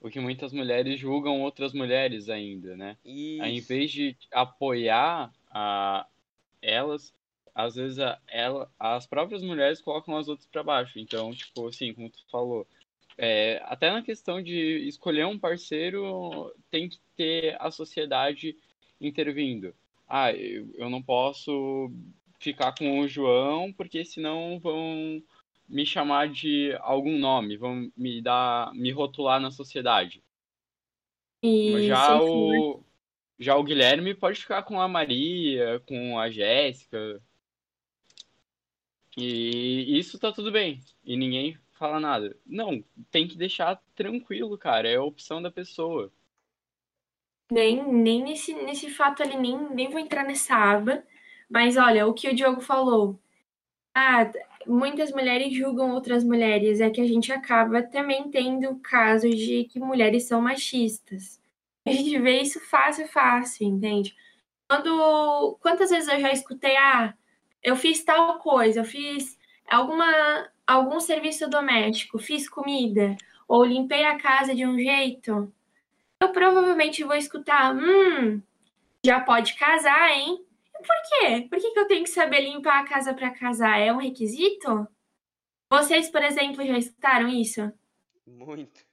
O 0.00 0.08
que 0.08 0.20
muitas 0.20 0.52
mulheres 0.52 1.00
julgam 1.00 1.42
outras 1.42 1.72
mulheres 1.72 2.28
ainda, 2.28 2.76
né? 2.76 2.96
Isso. 3.04 3.42
Ao 3.42 3.48
invés 3.48 3.90
de 3.90 4.16
apoiar 4.30 5.32
a 5.50 6.06
elas, 6.62 7.12
às 7.52 7.74
vezes 7.74 7.98
a, 7.98 8.20
ela, 8.28 8.70
as 8.78 9.06
próprias 9.06 9.42
mulheres 9.42 9.80
colocam 9.80 10.16
as 10.16 10.28
outras 10.28 10.46
para 10.46 10.62
baixo. 10.62 10.98
Então, 10.98 11.34
tipo, 11.34 11.66
assim, 11.66 11.92
como 11.92 12.10
tu 12.10 12.24
falou, 12.30 12.66
é, 13.18 13.60
até 13.64 13.90
na 13.90 14.02
questão 14.02 14.40
de 14.40 14.86
escolher 14.86 15.26
um 15.26 15.38
parceiro, 15.38 16.54
tem 16.70 16.88
que 16.88 16.98
ter 17.16 17.56
a 17.60 17.72
sociedade 17.72 18.56
intervindo. 19.00 19.74
Ah, 20.08 20.32
eu, 20.32 20.68
eu 20.74 20.88
não 20.88 21.02
posso 21.02 21.90
ficar 22.44 22.74
com 22.74 23.00
o 23.00 23.08
João, 23.08 23.72
porque 23.72 24.04
senão 24.04 24.60
vão 24.60 25.22
me 25.66 25.86
chamar 25.86 26.28
de 26.28 26.76
algum 26.80 27.18
nome, 27.18 27.56
vão 27.56 27.90
me 27.96 28.20
dar, 28.20 28.72
me 28.74 28.92
rotular 28.92 29.40
na 29.40 29.50
sociedade. 29.50 30.22
E 31.42 31.88
Já 31.88 32.22
o, 32.22 32.84
já 33.38 33.56
o 33.56 33.64
Guilherme 33.64 34.14
pode 34.14 34.40
ficar 34.40 34.62
com 34.62 34.80
a 34.80 34.86
Maria, 34.86 35.82
com 35.86 36.18
a 36.18 36.30
Jéssica. 36.30 37.22
E 39.16 39.98
isso 39.98 40.18
tá 40.18 40.30
tudo 40.30 40.52
bem. 40.52 40.80
E 41.04 41.16
ninguém 41.16 41.58
fala 41.72 41.98
nada. 41.98 42.36
Não, 42.44 42.84
tem 43.10 43.26
que 43.26 43.36
deixar 43.36 43.82
tranquilo, 43.94 44.58
cara. 44.58 44.88
É 44.88 44.96
a 44.96 45.02
opção 45.02 45.40
da 45.40 45.50
pessoa. 45.50 46.12
Nem, 47.50 47.82
nem 47.92 48.22
nesse, 48.22 48.54
nesse 48.54 48.90
fato 48.90 49.22
ali, 49.22 49.36
nem, 49.36 49.56
nem 49.70 49.88
vou 49.88 50.00
entrar 50.00 50.24
nessa 50.24 50.54
aba. 50.56 51.04
Mas 51.48 51.76
olha, 51.76 52.06
o 52.06 52.14
que 52.14 52.28
o 52.28 52.34
Diogo 52.34 52.60
falou. 52.60 53.18
Ah, 53.94 54.30
muitas 54.66 55.12
mulheres 55.12 55.54
julgam 55.54 55.92
outras 55.92 56.24
mulheres. 56.24 56.80
É 56.80 56.90
que 56.90 57.00
a 57.00 57.06
gente 57.06 57.32
acaba 57.32 57.82
também 57.82 58.30
tendo 58.30 58.76
casos 58.76 59.34
de 59.36 59.64
que 59.64 59.78
mulheres 59.78 60.24
são 60.24 60.40
machistas. 60.40 61.40
A 61.86 61.92
gente 61.92 62.18
vê 62.18 62.40
isso 62.40 62.60
fácil, 62.60 63.06
fácil, 63.08 63.66
entende? 63.66 64.16
Quando, 64.68 65.58
quantas 65.60 65.90
vezes 65.90 66.08
eu 66.08 66.18
já 66.18 66.32
escutei, 66.32 66.76
ah, 66.76 67.14
eu 67.62 67.76
fiz 67.76 68.02
tal 68.02 68.38
coisa, 68.38 68.80
eu 68.80 68.84
fiz 68.84 69.38
alguma, 69.70 70.48
algum 70.66 70.98
serviço 70.98 71.48
doméstico, 71.48 72.18
fiz 72.18 72.48
comida, 72.48 73.16
ou 73.46 73.64
limpei 73.64 74.04
a 74.04 74.18
casa 74.18 74.54
de 74.54 74.66
um 74.66 74.78
jeito, 74.78 75.52
eu 76.20 76.32
provavelmente 76.32 77.04
vou 77.04 77.14
escutar, 77.14 77.74
hum, 77.74 78.40
já 79.04 79.20
pode 79.20 79.54
casar, 79.54 80.10
hein? 80.10 80.42
Por 80.86 80.96
quê? 81.08 81.46
Por 81.48 81.58
que, 81.58 81.70
que 81.70 81.78
eu 81.78 81.86
tenho 81.88 82.04
que 82.04 82.10
saber 82.10 82.40
limpar 82.40 82.80
a 82.82 82.86
casa 82.88 83.14
para 83.14 83.30
casar? 83.30 83.78
É 83.78 83.92
um 83.92 83.98
requisito? 83.98 84.86
Vocês, 85.72 86.08
por 86.10 86.22
exemplo, 86.22 86.64
já 86.64 86.78
escutaram 86.78 87.28
isso? 87.28 87.72
Muito. 88.26 88.84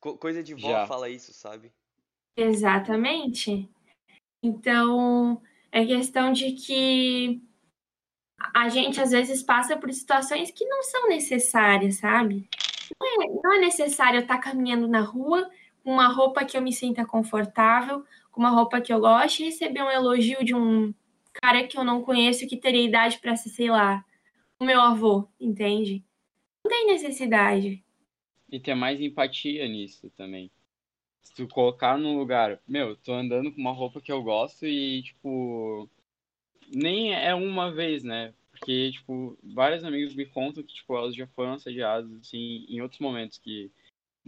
Co- 0.00 0.16
coisa 0.16 0.42
de 0.42 0.54
vó 0.54 0.68
Já. 0.70 0.86
fala 0.86 1.08
isso, 1.08 1.32
sabe? 1.32 1.72
Exatamente. 2.36 3.68
Então, 4.42 5.42
é 5.72 5.84
questão 5.84 6.32
de 6.32 6.52
que 6.52 7.42
a 8.54 8.68
gente 8.68 9.00
às 9.00 9.10
vezes 9.10 9.42
passa 9.42 9.76
por 9.76 9.92
situações 9.92 10.50
que 10.50 10.64
não 10.66 10.82
são 10.84 11.08
necessárias, 11.08 11.96
sabe? 11.96 12.48
Não 13.00 13.22
é, 13.22 13.26
não 13.42 13.52
é 13.54 13.58
necessário 13.58 14.18
eu 14.18 14.22
estar 14.22 14.38
caminhando 14.38 14.86
na 14.86 15.00
rua 15.00 15.50
com 15.82 15.90
uma 15.92 16.06
roupa 16.08 16.44
que 16.44 16.56
eu 16.56 16.62
me 16.62 16.72
sinta 16.72 17.04
confortável, 17.04 18.04
com 18.38 18.42
uma 18.42 18.50
roupa 18.50 18.80
que 18.80 18.92
eu 18.92 19.00
goste, 19.00 19.42
e 19.42 19.46
receber 19.46 19.82
um 19.82 19.90
elogio 19.90 20.44
de 20.44 20.54
um 20.54 20.94
cara 21.32 21.66
que 21.66 21.76
eu 21.76 21.82
não 21.82 22.04
conheço 22.04 22.46
que 22.46 22.56
teria 22.56 22.84
idade 22.84 23.18
para 23.18 23.34
ser, 23.34 23.48
sei 23.48 23.68
lá, 23.68 24.04
o 24.60 24.64
meu 24.64 24.80
avô, 24.80 25.28
entende? 25.40 26.04
Não 26.64 26.70
tem 26.70 26.86
necessidade. 26.86 27.82
E 28.48 28.60
ter 28.60 28.76
mais 28.76 29.00
empatia 29.00 29.66
nisso 29.66 30.08
também. 30.10 30.52
Se 31.20 31.34
tu 31.34 31.48
colocar 31.48 31.98
num 31.98 32.16
lugar, 32.16 32.60
meu, 32.66 32.94
tô 32.94 33.12
andando 33.12 33.50
com 33.50 33.60
uma 33.60 33.72
roupa 33.72 34.00
que 34.00 34.12
eu 34.12 34.22
gosto 34.22 34.64
e, 34.64 35.02
tipo, 35.02 35.90
nem 36.72 37.12
é 37.12 37.34
uma 37.34 37.72
vez, 37.72 38.04
né? 38.04 38.32
Porque, 38.52 38.92
tipo, 38.92 39.36
vários 39.42 39.82
amigos 39.82 40.14
me 40.14 40.26
contam 40.26 40.62
que, 40.62 40.74
tipo, 40.74 40.96
elas 40.96 41.12
já 41.12 41.26
foram 41.26 41.54
assediadas, 41.54 42.08
assim, 42.20 42.64
em 42.68 42.80
outros 42.80 43.00
momentos 43.00 43.36
que 43.36 43.68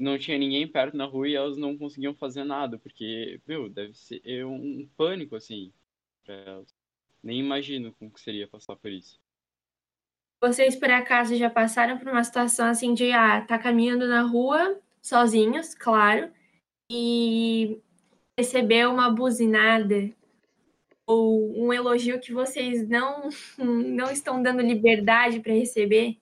não 0.00 0.18
tinha 0.18 0.38
ninguém 0.38 0.66
perto 0.66 0.96
na 0.96 1.04
rua 1.04 1.28
e 1.28 1.34
elas 1.34 1.58
não 1.58 1.76
conseguiam 1.76 2.14
fazer 2.14 2.42
nada, 2.42 2.78
porque, 2.78 3.38
meu, 3.46 3.68
deve 3.68 3.94
ser 3.94 4.44
um 4.46 4.88
pânico, 4.96 5.36
assim, 5.36 5.72
pra 6.24 6.34
elas. 6.34 6.74
Nem 7.22 7.38
imagino 7.38 7.92
como 7.92 8.10
que 8.10 8.20
seria 8.20 8.48
passar 8.48 8.76
por 8.76 8.90
isso. 8.90 9.20
Vocês, 10.42 10.74
por 10.74 10.90
acaso, 10.90 11.36
já 11.36 11.50
passaram 11.50 11.98
por 11.98 12.08
uma 12.08 12.24
situação 12.24 12.66
assim 12.66 12.94
de, 12.94 13.12
ah, 13.12 13.42
tá 13.42 13.58
caminhando 13.58 14.08
na 14.08 14.22
rua, 14.22 14.80
sozinhos, 15.02 15.74
claro, 15.74 16.32
e 16.90 17.78
recebeu 18.38 18.90
uma 18.90 19.10
buzinada 19.10 20.10
ou 21.06 21.62
um 21.62 21.72
elogio 21.72 22.18
que 22.20 22.32
vocês 22.32 22.88
não, 22.88 23.28
não 23.58 24.10
estão 24.10 24.42
dando 24.42 24.62
liberdade 24.62 25.40
para 25.40 25.52
receber? 25.52 26.16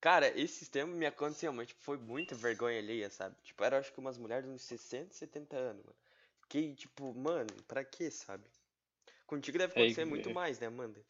Cara, 0.00 0.28
esse 0.40 0.54
sistema 0.54 0.94
me 0.94 1.04
aconteceu, 1.04 1.52
mas 1.52 1.68
tipo, 1.68 1.82
foi 1.82 1.98
muita 1.98 2.34
vergonha 2.34 2.78
alheia, 2.78 3.10
sabe? 3.10 3.36
Tipo, 3.42 3.62
era 3.64 3.78
acho 3.78 3.92
que 3.92 4.00
umas 4.00 4.16
mulheres 4.18 4.44
de 4.46 4.50
uns 4.50 4.62
60, 4.62 5.12
70 5.14 5.56
anos, 5.56 5.84
mano. 5.84 5.96
Fiquei, 6.40 6.74
tipo, 6.74 7.12
mano, 7.14 7.48
pra 7.68 7.84
quê, 7.84 8.10
sabe? 8.10 8.44
Contigo 9.26 9.58
deve 9.58 9.72
É, 9.74 9.82
acontecer 9.82 10.04
muito 10.06 10.30
é. 10.30 10.32
mais, 10.32 10.60
né, 10.60 10.68
Amanda? 10.68 11.00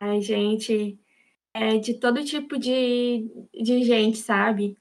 Ai, 0.00 0.20
gente, 0.20 0.98
é 1.54 1.78
de 1.78 1.94
todo 2.00 2.24
tipo 2.24 2.58
de, 2.58 3.28
de 3.54 3.82
gente, 3.84 4.18
sabe? 4.18 4.78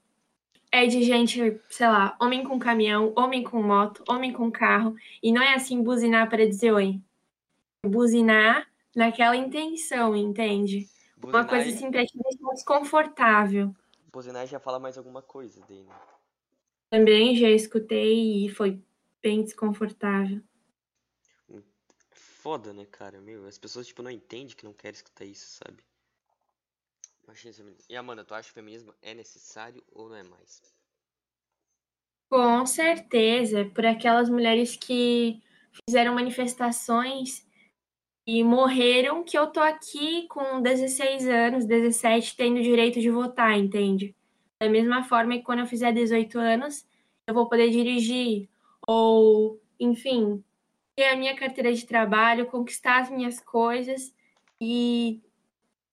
É 0.72 0.88
de 0.88 1.04
gente, 1.04 1.62
sei 1.70 1.88
lá, 1.88 2.18
homem 2.22 2.44
com 2.44 2.60
caminhão, 2.60 3.14
homem 3.18 3.44
com 3.44 3.62
moto, 3.64 4.04
homem 4.10 4.34
com 4.34 4.52
carro. 4.52 4.96
E 5.24 5.32
não 5.34 5.42
é 5.44 5.56
assim 5.56 5.84
buzinar 5.84 6.30
para 6.30 6.48
dizer 6.48 6.74
oi. 6.74 7.02
É 7.86 7.90
Buzinar 7.90 8.68
naquela 8.96 9.36
intenção, 9.38 10.16
entende? 10.16 10.90
Uma 11.24 11.46
coisa 11.48 11.70
assim 11.70 11.90
pra 11.90 12.06
te 12.06 12.18
deixar 12.18 12.54
desconfortável. 12.54 13.76
buzinar 14.12 14.46
já 14.46 14.60
fala 14.60 14.80
mais 14.80 14.98
alguma 14.98 15.22
coisa 15.22 15.60
né? 15.70 15.86
Também 16.90 17.36
já 17.36 17.50
escutei 17.50 18.46
e 18.46 18.50
foi 18.50 18.82
bem 19.22 19.44
desconfortável. 19.44 20.42
Foda, 22.12 22.74
né, 22.74 22.86
cara? 22.86 23.22
Meu, 23.22 23.48
as 23.48 23.58
pessoas, 23.58 23.88
tipo, 23.88 24.04
não 24.04 24.12
entendem 24.12 24.54
que 24.54 24.66
não 24.66 24.74
querem 24.74 24.96
escutar 24.96 25.24
isso, 25.24 25.60
sabe? 25.64 25.82
E 27.90 27.96
Amanda, 27.96 28.26
tu 28.26 28.36
acha 28.36 28.48
que 28.48 28.52
o 28.52 28.54
feminismo 28.62 28.94
é 29.02 29.14
necessário 29.14 29.82
ou 29.94 30.10
não 30.10 30.16
é 30.18 30.24
mais? 30.24 30.62
Com 32.30 32.66
certeza, 32.66 33.66
por 33.74 33.86
aquelas 33.86 34.30
mulheres 34.30 34.76
que 34.76 35.42
fizeram 35.88 36.16
manifestações 36.16 37.48
e 38.26 38.44
morreram, 38.44 39.24
que 39.24 39.38
eu 39.38 39.48
tô 39.48 39.60
aqui 39.60 40.28
com 40.28 40.62
16 40.62 41.28
anos, 41.28 41.66
17, 41.66 42.36
tendo 42.38 42.60
o 42.60 42.64
direito 42.64 43.00
de 43.02 43.10
votar, 43.10 43.58
entende? 43.58 44.16
Da 44.60 44.70
mesma 44.70 45.04
forma 45.04 45.34
que 45.34 45.44
quando 45.44 45.60
eu 45.60 45.68
fizer 45.68 45.92
18 45.92 46.40
anos, 46.40 46.88
eu 47.28 47.34
vou 47.34 47.50
poder 47.50 47.70
dirigir, 47.70 48.50
ou, 48.88 49.60
enfim, 49.80 50.44
ter 50.96 51.06
a 51.06 51.16
minha 51.18 51.36
carteira 51.36 51.74
de 51.74 51.86
trabalho, 51.86 52.46
conquistar 52.46 53.02
as 53.02 53.10
minhas 53.10 53.40
coisas 53.40 54.14
e 54.60 55.22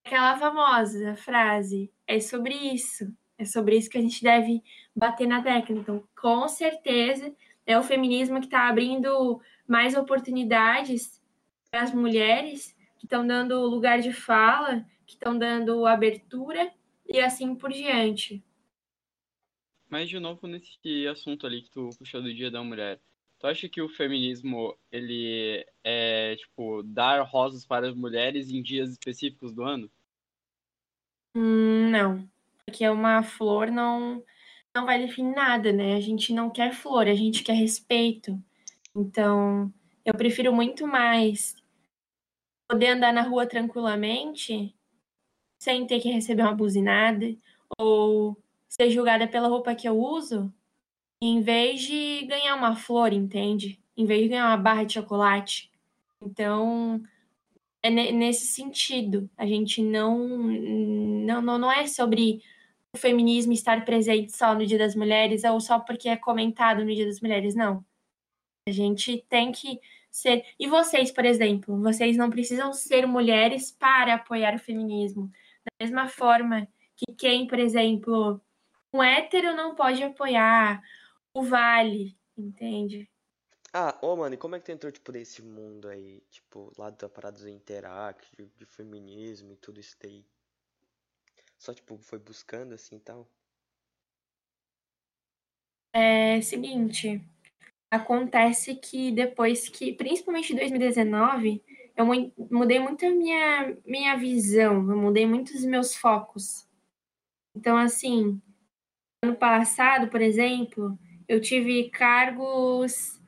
aquela 0.05 0.37
famosa 0.37 1.15
frase, 1.15 1.91
é 2.07 2.19
sobre 2.19 2.53
isso. 2.53 3.13
É 3.37 3.45
sobre 3.45 3.75
isso 3.75 3.89
que 3.89 3.97
a 3.97 4.01
gente 4.01 4.21
deve 4.21 4.61
bater 4.95 5.27
na 5.27 5.41
tecla. 5.41 5.75
Então, 5.75 6.03
com 6.15 6.47
certeza, 6.47 7.33
é 7.65 7.77
o 7.77 7.83
feminismo 7.83 8.39
que 8.39 8.45
está 8.45 8.69
abrindo 8.69 9.41
mais 9.67 9.95
oportunidades 9.95 11.20
as 11.71 11.93
mulheres, 11.93 12.75
que 12.97 13.05
estão 13.05 13.25
dando 13.25 13.59
lugar 13.61 14.01
de 14.01 14.11
fala, 14.11 14.85
que 15.07 15.13
estão 15.13 15.37
dando 15.37 15.85
abertura 15.85 16.71
e 17.07 17.19
assim 17.19 17.55
por 17.55 17.71
diante. 17.71 18.43
Mas 19.89 20.09
de 20.09 20.19
novo 20.19 20.47
nesse 20.47 21.07
assunto 21.07 21.47
ali 21.47 21.61
que 21.61 21.69
tu 21.69 21.89
puxou 21.97 22.21
do 22.21 22.33
Dia 22.33 22.51
da 22.51 22.63
Mulher, 22.63 22.99
tu 23.39 23.47
acha 23.47 23.67
que 23.67 23.81
o 23.81 23.89
feminismo 23.89 24.77
ele 24.91 25.65
é 25.83 26.35
tipo 26.35 26.83
dar 26.83 27.21
rosas 27.23 27.65
para 27.65 27.89
as 27.89 27.95
mulheres 27.95 28.49
em 28.49 28.61
dias 28.61 28.91
específicos 28.91 29.53
do 29.53 29.63
ano? 29.63 29.89
Hum, 31.35 31.89
não, 31.89 32.29
porque 32.65 32.87
uma 32.87 33.23
flor 33.23 33.71
não 33.71 34.23
não 34.73 34.85
vai 34.85 34.99
definir 35.05 35.35
nada, 35.35 35.73
né? 35.73 35.95
A 35.95 35.99
gente 35.99 36.33
não 36.33 36.49
quer 36.49 36.73
flor, 36.73 37.07
a 37.07 37.13
gente 37.13 37.43
quer 37.43 37.53
respeito. 37.53 38.41
Então, 38.95 39.73
eu 40.05 40.13
prefiro 40.13 40.53
muito 40.53 40.87
mais 40.87 41.60
poder 42.71 42.87
andar 42.87 43.13
na 43.13 43.21
rua 43.21 43.45
tranquilamente, 43.45 44.73
sem 45.59 45.85
ter 45.85 45.99
que 45.99 46.09
receber 46.09 46.43
uma 46.43 46.55
buzinada, 46.55 47.35
ou 47.77 48.37
ser 48.69 48.89
julgada 48.89 49.27
pela 49.27 49.49
roupa 49.49 49.75
que 49.75 49.87
eu 49.87 49.99
uso, 49.99 50.53
em 51.21 51.41
vez 51.41 51.81
de 51.81 52.25
ganhar 52.25 52.55
uma 52.55 52.75
flor, 52.75 53.11
entende? 53.11 53.79
Em 53.97 54.05
vez 54.05 54.23
de 54.23 54.29
ganhar 54.29 54.47
uma 54.47 54.57
barra 54.57 54.85
de 54.85 54.93
chocolate. 54.93 55.69
Então, 56.21 57.03
é 57.83 57.89
ne- 57.89 58.11
nesse 58.13 58.47
sentido. 58.47 59.29
A 59.37 59.45
gente 59.45 59.81
não, 59.83 60.17
não, 60.27 61.41
não 61.41 61.71
é 61.71 61.85
sobre 61.87 62.41
o 62.95 62.97
feminismo 62.97 63.51
estar 63.53 63.83
presente 63.83 64.35
só 64.35 64.55
no 64.55 64.65
Dia 64.65 64.77
das 64.77 64.95
Mulheres 64.95 65.43
ou 65.43 65.59
só 65.59 65.79
porque 65.79 66.07
é 66.09 66.15
comentado 66.15 66.85
no 66.85 66.93
Dia 66.95 67.05
das 67.05 67.19
Mulheres, 67.19 67.53
não. 67.53 67.83
A 68.67 68.71
gente 68.71 69.25
tem 69.29 69.51
que 69.51 69.79
ser. 70.11 70.45
E 70.59 70.67
vocês, 70.67 71.11
por 71.11 71.25
exemplo, 71.25 71.81
vocês 71.81 72.17
não 72.17 72.29
precisam 72.29 72.73
ser 72.73 73.07
mulheres 73.07 73.71
para 73.71 74.15
apoiar 74.15 74.55
o 74.55 74.59
feminismo. 74.59 75.31
Da 75.65 75.85
mesma 75.85 76.07
forma 76.07 76.67
que 76.95 77.13
quem, 77.15 77.47
por 77.47 77.59
exemplo, 77.59 78.41
um 78.93 79.01
hétero 79.01 79.55
não 79.55 79.73
pode 79.73 80.03
apoiar 80.03 80.83
o 81.33 81.43
Vale, 81.43 82.17
entende? 82.37 83.09
Ah, 83.73 83.97
ô, 84.01 84.17
mano, 84.17 84.35
e 84.35 84.37
como 84.37 84.55
é 84.55 84.59
que 84.59 84.65
tu 84.65 84.71
entrou, 84.73 84.91
tipo, 84.91 85.13
nesse 85.13 85.41
mundo 85.41 85.87
aí? 85.87 86.21
Tipo, 86.29 86.73
lá 86.77 86.89
da 86.89 87.07
parada 87.07 87.39
do 87.39 87.47
Interact, 87.47 88.35
de, 88.35 88.45
de 88.45 88.65
feminismo 88.65 89.53
e 89.53 89.55
tudo 89.55 89.79
isso 89.79 89.95
daí? 90.01 90.25
Só, 91.57 91.73
tipo, 91.73 91.97
foi 91.99 92.19
buscando 92.19 92.73
assim 92.73 92.97
e 92.97 92.99
tal? 92.99 93.25
É 95.93 96.41
seguinte, 96.41 97.21
acontece 97.91 98.75
que 98.75 99.11
depois 99.11 99.67
que, 99.67 99.93
principalmente 99.93 100.53
em 100.53 100.55
2019, 100.55 101.61
eu 101.97 102.05
mudei 102.49 102.79
muito 102.79 103.05
a 103.05 103.09
minha, 103.09 103.77
minha 103.85 104.15
visão, 104.15 104.89
eu 104.89 104.97
mudei 104.97 105.25
muito 105.25 105.53
os 105.53 105.65
meus 105.65 105.93
focos. 105.93 106.65
Então, 107.55 107.77
assim, 107.77 108.41
ano 109.23 109.35
passado, 109.35 110.09
por 110.09 110.21
exemplo, 110.21 110.97
eu 111.27 111.41
tive 111.41 111.89
cargos 111.89 113.21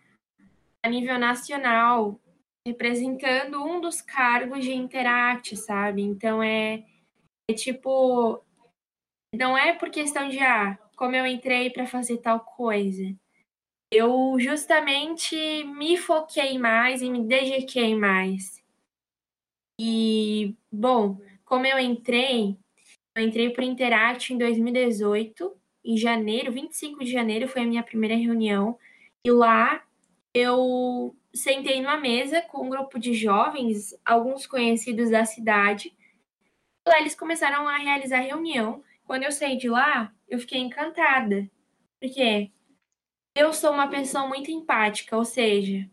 a 0.84 0.90
nível 0.90 1.20
nacional, 1.20 2.20
representando 2.66 3.62
um 3.62 3.82
dos 3.82 4.02
cargos 4.02 4.64
de 4.64 4.72
Interact, 4.72 5.58
sabe? 5.58 6.02
Então, 6.02 6.42
é, 6.42 6.86
é 7.50 7.54
tipo, 7.54 8.42
não 9.36 9.58
é 9.58 9.74
por 9.74 9.90
questão 9.90 10.30
de, 10.30 10.40
ah, 10.40 10.78
como 10.96 11.16
eu 11.16 11.26
entrei 11.26 11.70
para 11.70 11.86
fazer 11.86 12.20
tal 12.20 12.40
coisa. 12.40 13.14
Eu 13.96 14.40
justamente 14.40 15.36
me 15.66 15.98
foquei 15.98 16.58
mais 16.58 17.04
e 17.04 17.12
me 17.12 17.24
dediquei 17.24 17.94
mais. 17.94 18.60
E, 19.80 20.56
bom, 20.72 21.20
como 21.46 21.68
eu 21.68 21.78
entrei, 21.78 22.58
eu 23.16 23.24
entrei 23.24 23.52
para 23.52 23.62
o 23.62 23.68
Interact 23.68 24.34
em 24.34 24.38
2018, 24.40 25.56
em 25.86 25.96
janeiro, 25.96 26.52
25 26.52 27.04
de 27.04 27.12
janeiro 27.12 27.48
foi 27.48 27.62
a 27.62 27.68
minha 27.68 27.84
primeira 27.84 28.16
reunião. 28.16 28.80
E 29.24 29.30
lá 29.30 29.84
eu 30.34 31.16
sentei 31.32 31.80
numa 31.80 31.98
mesa 31.98 32.42
com 32.42 32.66
um 32.66 32.70
grupo 32.70 32.98
de 32.98 33.14
jovens, 33.14 33.96
alguns 34.04 34.48
conhecidos 34.48 35.12
da 35.12 35.24
cidade. 35.24 35.96
Lá 36.88 37.00
eles 37.00 37.14
começaram 37.14 37.68
a 37.68 37.78
realizar 37.78 38.22
reunião. 38.22 38.84
Quando 39.06 39.22
eu 39.22 39.32
saí 39.32 39.56
de 39.56 39.70
lá, 39.70 40.12
eu 40.28 40.40
fiquei 40.40 40.60
encantada. 40.60 41.48
Porque 42.02 42.50
eu 43.36 43.54
sou 43.54 43.72
uma 43.72 43.88
pessoa 43.88 44.28
muito 44.28 44.52
empática, 44.52 45.18
ou 45.18 45.26
seja, 45.26 45.90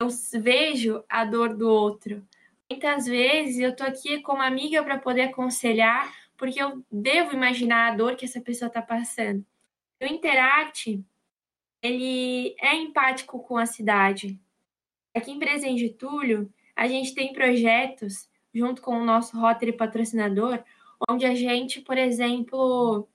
eu 0.00 0.08
vejo 0.40 1.04
a 1.08 1.24
dor 1.24 1.56
do 1.56 1.68
outro. 1.68 2.26
Muitas 2.70 3.06
vezes 3.06 3.58
eu 3.58 3.74
tô 3.74 3.84
aqui 3.84 4.20
como 4.22 4.42
amiga 4.42 4.82
para 4.82 4.98
poder 4.98 5.22
aconselhar, 5.22 6.12
porque 6.36 6.62
eu 6.62 6.84
devo 6.90 7.34
imaginar 7.34 7.92
a 7.92 7.96
dor 7.96 8.16
que 8.16 8.24
essa 8.24 8.40
pessoa 8.40 8.68
está 8.68 8.82
passando. 8.82 9.44
O 10.00 10.04
Interact, 10.06 11.04
ele 11.82 12.56
é 12.60 12.74
empático 12.74 13.40
com 13.40 13.56
a 13.56 13.66
cidade. 13.66 14.40
Aqui 15.14 15.32
em 15.32 15.38
Presidente 15.38 15.80
Getúlio, 15.80 16.52
a 16.74 16.88
gente 16.88 17.14
tem 17.14 17.32
projetos, 17.32 18.28
junto 18.54 18.80
com 18.80 18.98
o 18.98 19.04
nosso 19.04 19.38
Rotary 19.38 19.72
patrocinador, 19.72 20.62
onde 21.08 21.26
a 21.26 21.34
gente, 21.34 21.80
por 21.80 21.98
exemplo, 21.98 23.08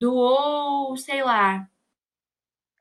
doou, 0.00 0.96
sei 0.96 1.22
lá, 1.22 1.68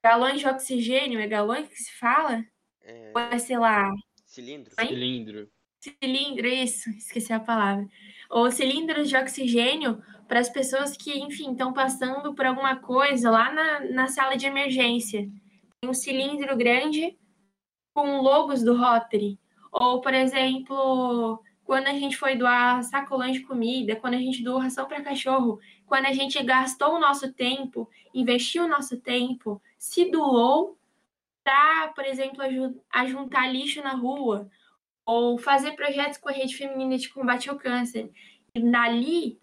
galões 0.03 0.39
de 0.39 0.47
oxigênio, 0.47 1.19
é 1.19 1.27
galões 1.27 1.67
que 1.67 1.77
se 1.77 1.91
fala? 1.97 2.43
É... 2.81 3.11
Ou 3.15 3.21
é, 3.21 3.39
sei 3.39 3.57
lá... 3.57 3.89
Cilindro. 4.25 4.73
Cilindro. 4.79 5.49
Cilindro, 5.79 6.47
isso, 6.47 6.89
esqueci 6.91 7.31
a 7.31 7.39
palavra. 7.39 7.85
Ou 8.29 8.49
cilindros 8.49 9.09
de 9.09 9.15
oxigênio 9.15 10.01
para 10.27 10.39
as 10.39 10.49
pessoas 10.49 10.97
que, 10.97 11.19
enfim, 11.19 11.51
estão 11.51 11.73
passando 11.73 12.33
por 12.33 12.45
alguma 12.45 12.77
coisa 12.77 13.29
lá 13.29 13.51
na, 13.51 13.79
na 13.91 14.07
sala 14.07 14.35
de 14.35 14.45
emergência. 14.45 15.29
Tem 15.81 15.89
um 15.89 15.93
cilindro 15.93 16.55
grande 16.57 17.17
com 17.93 18.21
logos 18.21 18.63
do 18.63 18.75
Rotary. 18.75 19.37
Ou, 19.71 20.01
por 20.01 20.13
exemplo, 20.13 21.39
quando 21.63 21.87
a 21.87 21.93
gente 21.93 22.17
foi 22.17 22.35
doar 22.35 22.83
sacolões 22.83 23.33
de 23.33 23.41
comida, 23.41 23.95
quando 23.95 24.15
a 24.15 24.19
gente 24.19 24.43
doou 24.43 24.59
ração 24.59 24.87
para 24.87 25.01
cachorro, 25.01 25.59
quando 25.85 26.05
a 26.05 26.13
gente 26.13 26.41
gastou 26.43 26.95
o 26.95 26.99
nosso 26.99 27.31
tempo, 27.33 27.89
investiu 28.13 28.63
o 28.65 28.67
nosso 28.67 28.99
tempo, 28.99 29.61
se 29.83 30.09
doou 30.09 30.79
para, 31.43 31.89
por 31.89 32.05
exemplo, 32.05 32.41
ajuntar 32.89 33.51
lixo 33.51 33.83
na 33.83 33.91
rua, 33.91 34.49
ou 35.05 35.37
fazer 35.37 35.73
projetos 35.73 36.17
com 36.17 36.29
a 36.29 36.31
rede 36.31 36.55
feminina 36.55 36.97
de 36.97 37.09
combate 37.09 37.49
ao 37.49 37.57
câncer. 37.57 38.09
E 38.55 38.61
dali 38.61 39.37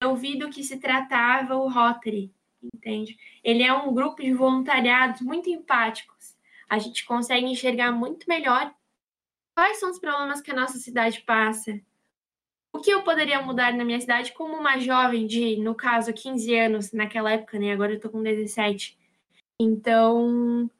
eu 0.00 0.14
vi 0.14 0.38
do 0.38 0.48
que 0.48 0.62
se 0.62 0.78
tratava 0.78 1.56
o 1.56 1.68
Rotary, 1.68 2.32
entende? 2.62 3.18
Ele 3.42 3.64
é 3.64 3.72
um 3.72 3.92
grupo 3.92 4.22
de 4.22 4.32
voluntariados 4.32 5.20
muito 5.22 5.50
empáticos. 5.50 6.36
A 6.68 6.78
gente 6.78 7.04
consegue 7.04 7.46
enxergar 7.46 7.90
muito 7.90 8.28
melhor 8.28 8.72
quais 9.56 9.80
são 9.80 9.90
os 9.90 9.98
problemas 9.98 10.40
que 10.40 10.52
a 10.52 10.56
nossa 10.56 10.78
cidade 10.78 11.20
passa. 11.22 11.80
O 12.72 12.78
que 12.78 12.92
eu 12.92 13.02
poderia 13.02 13.42
mudar 13.42 13.72
na 13.72 13.84
minha 13.84 14.00
cidade 14.00 14.32
como 14.34 14.54
uma 14.54 14.78
jovem 14.78 15.26
de, 15.26 15.56
no 15.56 15.74
caso, 15.74 16.12
15 16.12 16.54
anos, 16.54 16.92
naquela 16.92 17.32
época, 17.32 17.58
né? 17.58 17.72
Agora 17.72 17.92
eu 17.92 18.00
tô 18.00 18.08
com 18.08 18.22
17. 18.22 19.02
Então, 19.60 20.70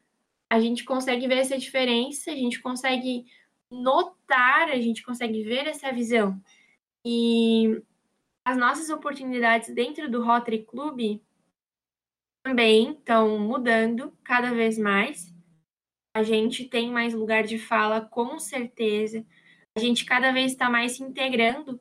a 0.50 0.60
gente 0.60 0.84
consegue 0.84 1.26
ver 1.26 1.38
essa 1.38 1.58
diferença, 1.58 2.30
a 2.30 2.34
gente 2.34 2.60
consegue 2.60 3.26
notar, 3.70 4.68
a 4.68 4.80
gente 4.80 5.02
consegue 5.02 5.42
ver 5.42 5.66
essa 5.66 5.92
visão. 5.92 6.40
E 7.04 7.82
as 8.44 8.56
nossas 8.56 8.90
oportunidades 8.90 9.74
dentro 9.74 10.10
do 10.10 10.22
Rotary 10.22 10.64
Club 10.64 11.20
também 12.44 12.92
estão 12.92 13.38
mudando 13.38 14.16
cada 14.22 14.52
vez 14.52 14.78
mais. 14.78 15.32
A 16.14 16.22
gente 16.22 16.64
tem 16.64 16.90
mais 16.90 17.14
lugar 17.14 17.42
de 17.42 17.58
fala, 17.58 18.00
com 18.00 18.38
certeza. 18.38 19.24
A 19.76 19.80
gente 19.80 20.04
cada 20.04 20.30
vez 20.30 20.52
está 20.52 20.70
mais 20.70 20.96
se 20.96 21.02
integrando. 21.02 21.80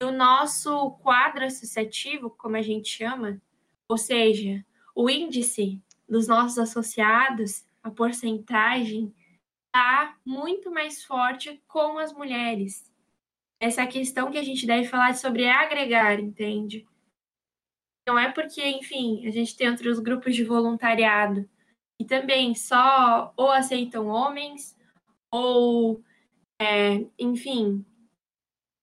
E 0.00 0.04
o 0.04 0.12
nosso 0.12 0.92
quadro 1.02 1.44
associativo, 1.44 2.30
como 2.30 2.56
a 2.56 2.62
gente 2.62 2.88
chama, 2.88 3.40
ou 3.88 3.98
seja, 3.98 4.64
o 4.94 5.10
índice 5.10 5.82
dos 6.08 6.26
nossos 6.28 6.58
associados, 6.58 7.66
a 7.82 7.90
porcentagem, 7.90 9.14
está 9.66 10.16
muito 10.24 10.70
mais 10.70 11.04
forte 11.04 11.62
com 11.66 11.98
as 11.98 12.12
mulheres 12.12 12.90
essa 13.60 13.86
questão 13.86 14.30
que 14.30 14.38
a 14.38 14.42
gente 14.42 14.66
deve 14.66 14.86
falar 14.88 15.14
sobre 15.14 15.48
agregar, 15.48 16.20
entende? 16.20 16.86
Não 18.06 18.18
é 18.18 18.30
porque, 18.30 18.64
enfim, 18.64 19.26
a 19.26 19.30
gente 19.30 19.56
tem 19.56 19.68
outros 19.68 19.98
grupos 19.98 20.34
de 20.34 20.44
voluntariado 20.44 21.48
que 21.98 22.06
também 22.06 22.54
só 22.54 23.32
ou 23.36 23.50
aceitam 23.50 24.06
homens 24.06 24.76
ou, 25.32 26.02
é, 26.60 27.06
enfim, 27.18 27.84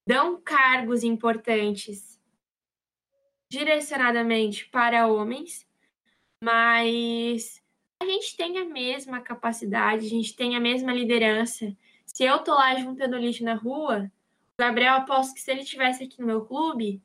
dão 0.08 0.42
cargos 0.42 1.04
importantes 1.04 2.20
direcionadamente 3.52 4.68
para 4.70 5.08
homens, 5.08 5.66
mas 6.44 7.64
a 8.02 8.06
gente 8.06 8.36
tem 8.36 8.58
a 8.58 8.66
mesma 8.66 9.22
capacidade, 9.22 10.06
a 10.06 10.10
gente 10.10 10.36
tem 10.36 10.58
a 10.58 10.60
mesma 10.60 10.92
liderança. 10.92 11.74
Se 12.06 12.26
eu 12.26 12.40
tô 12.40 12.54
lá 12.54 12.76
juntando 12.76 13.16
lixo 13.16 13.46
na 13.46 13.54
rua, 13.54 14.12
Gabriel, 14.60 14.96
aposto 14.96 15.34
que 15.34 15.40
se 15.40 15.50
ele 15.50 15.64
tivesse 15.64 16.04
aqui 16.04 16.20
no 16.20 16.28
meu 16.28 16.44
clube, 16.44 17.02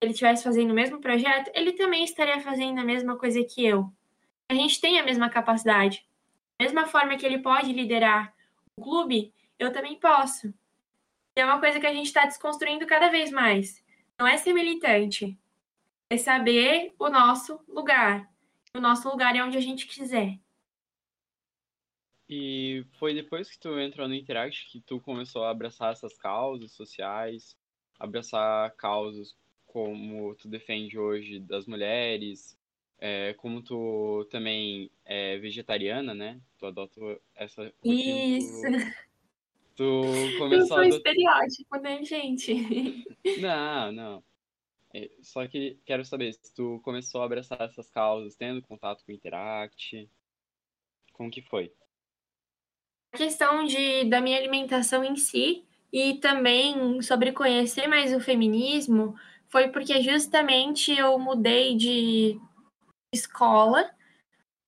ele 0.00 0.10
estivesse 0.10 0.42
fazendo 0.42 0.72
o 0.72 0.74
mesmo 0.74 1.00
projeto, 1.00 1.52
ele 1.54 1.74
também 1.74 2.02
estaria 2.02 2.40
fazendo 2.40 2.80
a 2.80 2.84
mesma 2.84 3.16
coisa 3.16 3.44
que 3.44 3.64
eu. 3.64 3.88
A 4.48 4.54
gente 4.54 4.80
tem 4.80 4.98
a 4.98 5.04
mesma 5.04 5.30
capacidade. 5.30 6.04
Da 6.58 6.64
mesma 6.64 6.84
forma 6.84 7.16
que 7.16 7.24
ele 7.24 7.38
pode 7.38 7.72
liderar 7.72 8.34
o 8.76 8.82
clube, 8.82 9.32
eu 9.56 9.72
também 9.72 10.00
posso. 10.00 10.52
é 11.36 11.44
uma 11.44 11.60
coisa 11.60 11.78
que 11.78 11.86
a 11.86 11.94
gente 11.94 12.06
está 12.06 12.26
desconstruindo 12.26 12.84
cada 12.88 13.08
vez 13.08 13.30
mais. 13.30 13.84
Não 14.18 14.26
é 14.26 14.36
ser 14.36 14.52
militante, 14.52 15.38
é 16.10 16.16
saber 16.16 16.92
o 16.98 17.08
nosso 17.08 17.60
lugar. 17.68 18.28
O 18.76 18.80
nosso 18.80 19.08
lugar 19.08 19.34
é 19.34 19.42
onde 19.42 19.56
a 19.56 19.60
gente 19.60 19.86
quiser. 19.86 20.38
E 22.28 22.84
foi 22.92 23.12
depois 23.12 23.50
que 23.50 23.58
tu 23.58 23.78
entrou 23.80 24.06
no 24.06 24.14
Interact 24.14 24.70
que 24.70 24.80
tu 24.80 25.00
começou 25.00 25.42
a 25.42 25.50
abraçar 25.50 25.92
essas 25.92 26.16
causas 26.16 26.70
sociais, 26.70 27.56
abraçar 27.98 28.70
causas 28.76 29.36
como 29.66 30.34
tu 30.36 30.48
defende 30.48 30.96
hoje 30.96 31.40
das 31.40 31.66
mulheres, 31.66 32.56
é, 33.00 33.34
como 33.34 33.60
tu 33.60 34.24
também 34.30 34.88
é 35.04 35.38
vegetariana, 35.38 36.14
né? 36.14 36.40
Tu 36.56 36.66
adota 36.66 37.00
essa. 37.34 37.72
Isso. 37.82 38.62
Tu, 39.74 40.02
tu 40.32 40.38
começou 40.38 40.52
Eu 40.52 40.66
sou 40.66 40.78
a 40.78 40.88
estereótipo, 40.88 41.76
né, 41.78 42.04
gente? 42.04 43.04
Não, 43.40 43.90
não. 43.90 44.29
É, 44.92 45.10
só 45.22 45.46
que 45.46 45.78
quero 45.84 46.04
saber 46.04 46.32
se 46.32 46.54
tu 46.54 46.80
começou 46.82 47.22
a 47.22 47.24
abraçar 47.24 47.60
essas 47.62 47.88
causas, 47.90 48.34
tendo 48.34 48.62
contato 48.62 49.04
com 49.04 49.12
o 49.12 49.14
Interact, 49.14 50.10
como 51.12 51.30
que 51.30 51.42
foi? 51.42 51.72
A 53.12 53.18
questão 53.18 53.64
de, 53.64 54.04
da 54.04 54.20
minha 54.20 54.38
alimentação 54.38 55.04
em 55.04 55.16
si 55.16 55.64
e 55.92 56.14
também 56.14 57.02
sobre 57.02 57.32
conhecer 57.32 57.86
mais 57.86 58.14
o 58.14 58.20
feminismo 58.20 59.14
foi 59.48 59.68
porque 59.68 60.00
justamente 60.00 60.92
eu 60.92 61.18
mudei 61.18 61.76
de 61.76 62.40
escola 63.12 63.90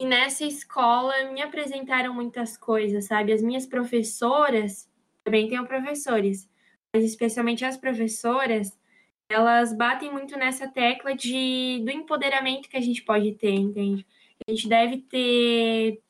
E 0.01 0.05
nessa 0.05 0.45
escola 0.45 1.33
me 1.33 1.41
apresentaram 1.41 2.13
muitas 2.13 2.57
coisas, 2.57 3.07
sabe? 3.07 3.33
As 3.33 3.41
minhas 3.43 3.67
professoras, 3.67 4.91
também 5.25 5.49
tenho 5.49 5.67
professores, 5.67 6.51
mas 6.95 7.05
especialmente 7.05 7.65
as 7.65 7.77
professoras, 7.77 8.77
elas 9.33 9.73
batem 9.73 10.11
muito 10.11 10.37
nessa 10.37 10.69
tecla 10.69 11.15
de 11.15 11.83
do 11.85 11.91
empoderamento 11.91 12.69
que 12.69 12.77
a 12.77 12.81
gente 12.81 13.03
pode 13.03 13.33
ter, 13.35 13.55
entende? 13.55 14.07
A 14.47 14.51
gente 14.51 14.69
deve 14.69 14.99
ter 14.99 16.01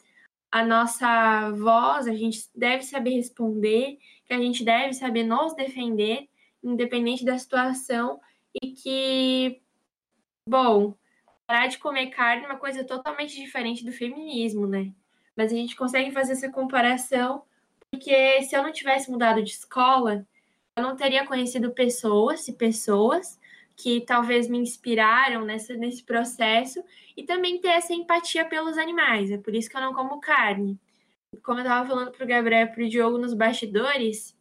a 0.50 0.64
nossa 0.64 1.50
voz, 1.52 2.06
a 2.06 2.14
gente 2.14 2.48
deve 2.54 2.82
saber 2.82 3.10
responder, 3.10 3.98
que 4.26 4.34
a 4.34 4.38
gente 4.38 4.64
deve 4.64 4.92
saber 4.94 5.24
nos 5.24 5.54
defender, 5.54 6.28
independente 6.62 7.24
da 7.24 7.38
situação, 7.38 8.20
e 8.62 8.72
que, 8.72 9.60
bom, 10.48 10.94
parar 11.46 11.68
de 11.68 11.78
comer 11.78 12.08
carne 12.08 12.44
é 12.44 12.46
uma 12.46 12.58
coisa 12.58 12.84
totalmente 12.84 13.34
diferente 13.34 13.84
do 13.84 13.92
feminismo, 13.92 14.66
né? 14.66 14.92
Mas 15.36 15.52
a 15.52 15.56
gente 15.56 15.74
consegue 15.74 16.10
fazer 16.10 16.32
essa 16.32 16.50
comparação 16.50 17.44
porque 17.90 18.42
se 18.42 18.56
eu 18.56 18.62
não 18.62 18.72
tivesse 18.72 19.10
mudado 19.10 19.42
de 19.42 19.50
escola, 19.50 20.26
eu 20.76 20.82
não 20.82 20.96
teria 20.96 21.26
conhecido 21.26 21.72
pessoas 21.72 22.48
e 22.48 22.52
pessoas 22.52 23.38
que 23.76 24.00
talvez 24.02 24.48
me 24.48 24.58
inspiraram 24.58 25.44
nessa, 25.44 25.74
nesse 25.74 26.02
processo 26.02 26.82
e 27.16 27.24
também 27.24 27.60
ter 27.60 27.68
essa 27.68 27.92
empatia 27.92 28.44
pelos 28.44 28.78
animais. 28.78 29.30
É 29.30 29.38
por 29.38 29.54
isso 29.54 29.68
que 29.68 29.76
eu 29.76 29.80
não 29.80 29.94
como 29.94 30.20
carne. 30.20 30.78
Como 31.42 31.58
eu 31.58 31.62
estava 31.62 31.88
falando 31.88 32.12
para 32.12 32.24
o 32.24 32.28
Gabriel 32.28 32.66
e 32.66 32.70
para 32.70 32.84
o 32.84 32.88
Diogo 32.88 33.18
nos 33.18 33.34
bastidores, 33.34 34.36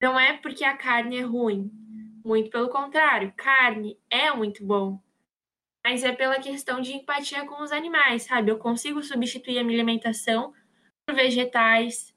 não 0.00 0.18
é 0.18 0.36
porque 0.36 0.64
a 0.64 0.76
carne 0.76 1.18
é 1.18 1.22
ruim. 1.22 1.70
Muito 2.24 2.50
pelo 2.50 2.68
contrário, 2.68 3.32
carne 3.36 3.98
é 4.10 4.32
muito 4.32 4.64
bom. 4.64 5.00
Mas 5.84 6.04
é 6.04 6.12
pela 6.12 6.40
questão 6.40 6.80
de 6.80 6.92
empatia 6.92 7.44
com 7.44 7.62
os 7.62 7.72
animais, 7.72 8.22
sabe? 8.24 8.50
Eu 8.50 8.58
consigo 8.58 9.02
substituir 9.02 9.58
a 9.58 9.64
minha 9.64 9.76
alimentação 9.76 10.52
por 11.04 11.14
vegetais 11.14 12.14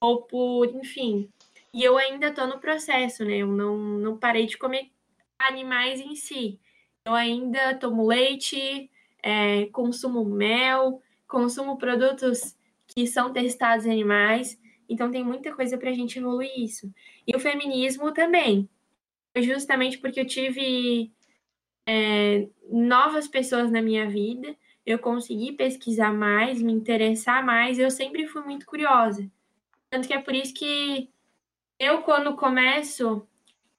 ou 0.00 0.22
por, 0.22 0.66
enfim. 0.74 1.30
E 1.72 1.82
eu 1.82 1.98
ainda 1.98 2.28
estou 2.28 2.46
no 2.46 2.58
processo, 2.58 3.24
né? 3.24 3.38
Eu 3.38 3.48
não, 3.48 3.76
não 3.76 4.18
parei 4.18 4.46
de 4.46 4.56
comer 4.56 4.90
animais 5.38 6.00
em 6.00 6.14
si. 6.14 6.58
Eu 7.04 7.14
ainda 7.14 7.74
tomo 7.74 8.06
leite, 8.06 8.90
é, 9.22 9.66
consumo 9.66 10.24
mel, 10.24 11.02
consumo 11.26 11.76
produtos 11.76 12.56
que 12.86 13.06
são 13.06 13.32
testados 13.32 13.86
em 13.86 13.92
animais. 13.92 14.58
Então 14.88 15.10
tem 15.10 15.22
muita 15.22 15.54
coisa 15.54 15.76
para 15.76 15.90
a 15.90 15.94
gente 15.94 16.18
evoluir 16.18 16.50
isso. 16.58 16.92
E 17.26 17.36
o 17.36 17.40
feminismo 17.40 18.12
também. 18.12 18.68
Justamente 19.36 19.98
porque 19.98 20.20
eu 20.20 20.26
tive 20.26 21.12
é, 21.86 22.48
novas 22.70 23.28
pessoas 23.28 23.70
na 23.70 23.80
minha 23.80 24.08
vida, 24.08 24.56
eu 24.84 24.98
consegui 24.98 25.52
pesquisar 25.52 26.12
mais, 26.12 26.60
me 26.60 26.72
interessar 26.72 27.44
mais, 27.44 27.78
eu 27.78 27.90
sempre 27.90 28.26
fui 28.26 28.42
muito 28.42 28.66
curiosa. 28.66 29.30
Tanto 29.90 30.08
que 30.08 30.14
é 30.14 30.20
por 30.20 30.34
isso 30.34 30.54
que 30.54 31.10
eu, 31.78 32.02
quando 32.02 32.36
começo 32.36 33.26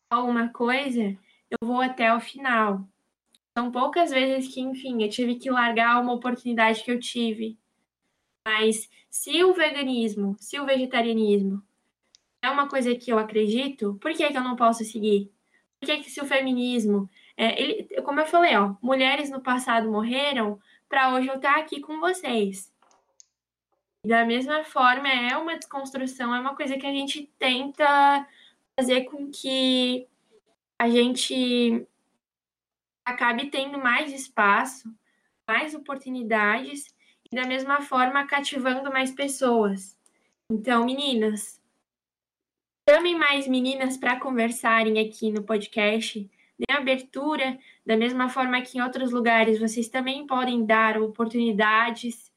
alguma 0.09 0.49
coisa, 0.49 1.17
eu 1.49 1.57
vou 1.61 1.81
até 1.81 2.13
o 2.13 2.19
final. 2.19 2.87
São 3.57 3.71
poucas 3.71 4.09
vezes 4.09 4.53
que, 4.53 4.61
enfim, 4.61 5.03
eu 5.03 5.09
tive 5.09 5.35
que 5.35 5.51
largar 5.51 6.01
uma 6.01 6.13
oportunidade 6.13 6.83
que 6.83 6.91
eu 6.91 6.99
tive. 6.99 7.57
Mas 8.47 8.89
se 9.09 9.43
o 9.43 9.53
veganismo, 9.53 10.35
se 10.39 10.59
o 10.59 10.65
vegetarianismo 10.65 11.61
é 12.41 12.49
uma 12.49 12.69
coisa 12.69 12.95
que 12.95 13.11
eu 13.11 13.19
acredito, 13.19 13.97
por 14.01 14.11
que, 14.13 14.27
que 14.27 14.37
eu 14.37 14.43
não 14.43 14.55
posso 14.55 14.83
seguir? 14.85 15.31
Por 15.79 15.87
que, 15.87 15.97
que 15.99 16.09
se 16.09 16.21
o 16.21 16.25
feminismo. 16.25 17.09
É, 17.35 17.61
ele, 17.61 18.01
como 18.01 18.19
eu 18.19 18.25
falei, 18.25 18.55
ó, 18.55 18.75
mulheres 18.81 19.29
no 19.29 19.41
passado 19.41 19.91
morreram 19.91 20.59
para 20.87 21.13
hoje 21.13 21.27
eu 21.27 21.35
estar 21.35 21.57
aqui 21.57 21.79
com 21.79 21.99
vocês. 21.99 22.73
Da 24.05 24.25
mesma 24.25 24.63
forma, 24.63 25.09
é 25.09 25.35
uma 25.37 25.57
desconstrução, 25.57 26.33
é 26.33 26.39
uma 26.39 26.55
coisa 26.55 26.77
que 26.77 26.87
a 26.87 26.91
gente 26.91 27.29
tenta 27.37 28.27
fazer 28.79 29.03
com 29.05 29.29
que 29.29 30.07
a 30.79 30.89
gente 30.89 31.85
acabe 33.05 33.49
tendo 33.49 33.77
mais 33.77 34.13
espaço, 34.13 34.93
mais 35.45 35.75
oportunidades 35.75 36.95
e 37.29 37.35
da 37.35 37.45
mesma 37.45 37.81
forma 37.81 38.25
cativando 38.25 38.89
mais 38.89 39.11
pessoas. 39.11 39.97
Então, 40.49 40.85
meninas, 40.85 41.61
chamem 42.89 43.15
mais 43.15 43.47
meninas 43.47 43.97
para 43.97 44.19
conversarem 44.19 44.97
aqui 44.99 45.29
no 45.29 45.43
podcast, 45.43 46.29
dê 46.57 46.73
abertura, 46.73 47.59
da 47.85 47.97
mesma 47.97 48.29
forma 48.29 48.61
que 48.61 48.77
em 48.77 48.81
outros 48.81 49.11
lugares 49.11 49.59
vocês 49.59 49.89
também 49.89 50.25
podem 50.25 50.65
dar 50.65 50.97
oportunidades 51.01 52.31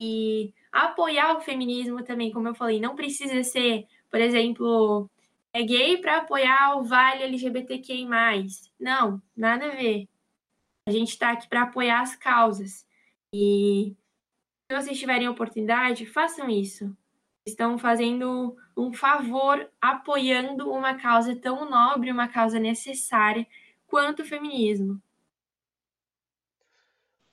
e 0.00 0.54
apoiar 0.72 1.36
o 1.36 1.40
feminismo 1.40 2.02
também, 2.02 2.32
como 2.32 2.48
eu 2.48 2.54
falei, 2.54 2.80
não 2.80 2.96
precisa 2.96 3.44
ser, 3.44 3.86
por 4.10 4.20
exemplo, 4.20 5.08
é 5.52 5.62
gay 5.62 5.98
para 5.98 6.18
apoiar 6.18 6.78
o 6.78 6.84
Vale 6.84 7.24
LGBTQI+. 7.24 8.06
Não, 8.80 9.22
nada 9.36 9.66
a 9.66 9.76
ver. 9.76 10.08
A 10.88 10.90
gente 10.90 11.10
está 11.10 11.32
aqui 11.32 11.48
para 11.48 11.62
apoiar 11.62 12.00
as 12.00 12.16
causas. 12.16 12.86
E 13.34 13.94
se 14.70 14.76
vocês 14.76 14.98
tiverem 14.98 15.28
oportunidade, 15.28 16.06
façam 16.06 16.48
isso. 16.48 16.96
Estão 17.46 17.78
fazendo 17.78 18.56
um 18.76 18.92
favor 18.92 19.70
apoiando 19.80 20.70
uma 20.70 20.94
causa 20.94 21.36
tão 21.36 21.68
nobre, 21.68 22.10
uma 22.10 22.28
causa 22.28 22.58
necessária 22.58 23.46
quanto 23.86 24.22
o 24.22 24.24
feminismo. 24.24 25.00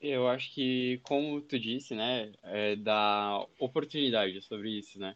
Eu 0.02 0.28
acho 0.30 0.54
que, 0.54 1.00
como 1.04 1.42
tu 1.42 1.60
disse, 1.60 1.94
né, 1.94 2.32
é 2.44 2.76
da 2.76 3.46
oportunidade 3.60 4.42
sobre 4.42 4.72
isso, 4.80 4.98
né? 4.98 5.16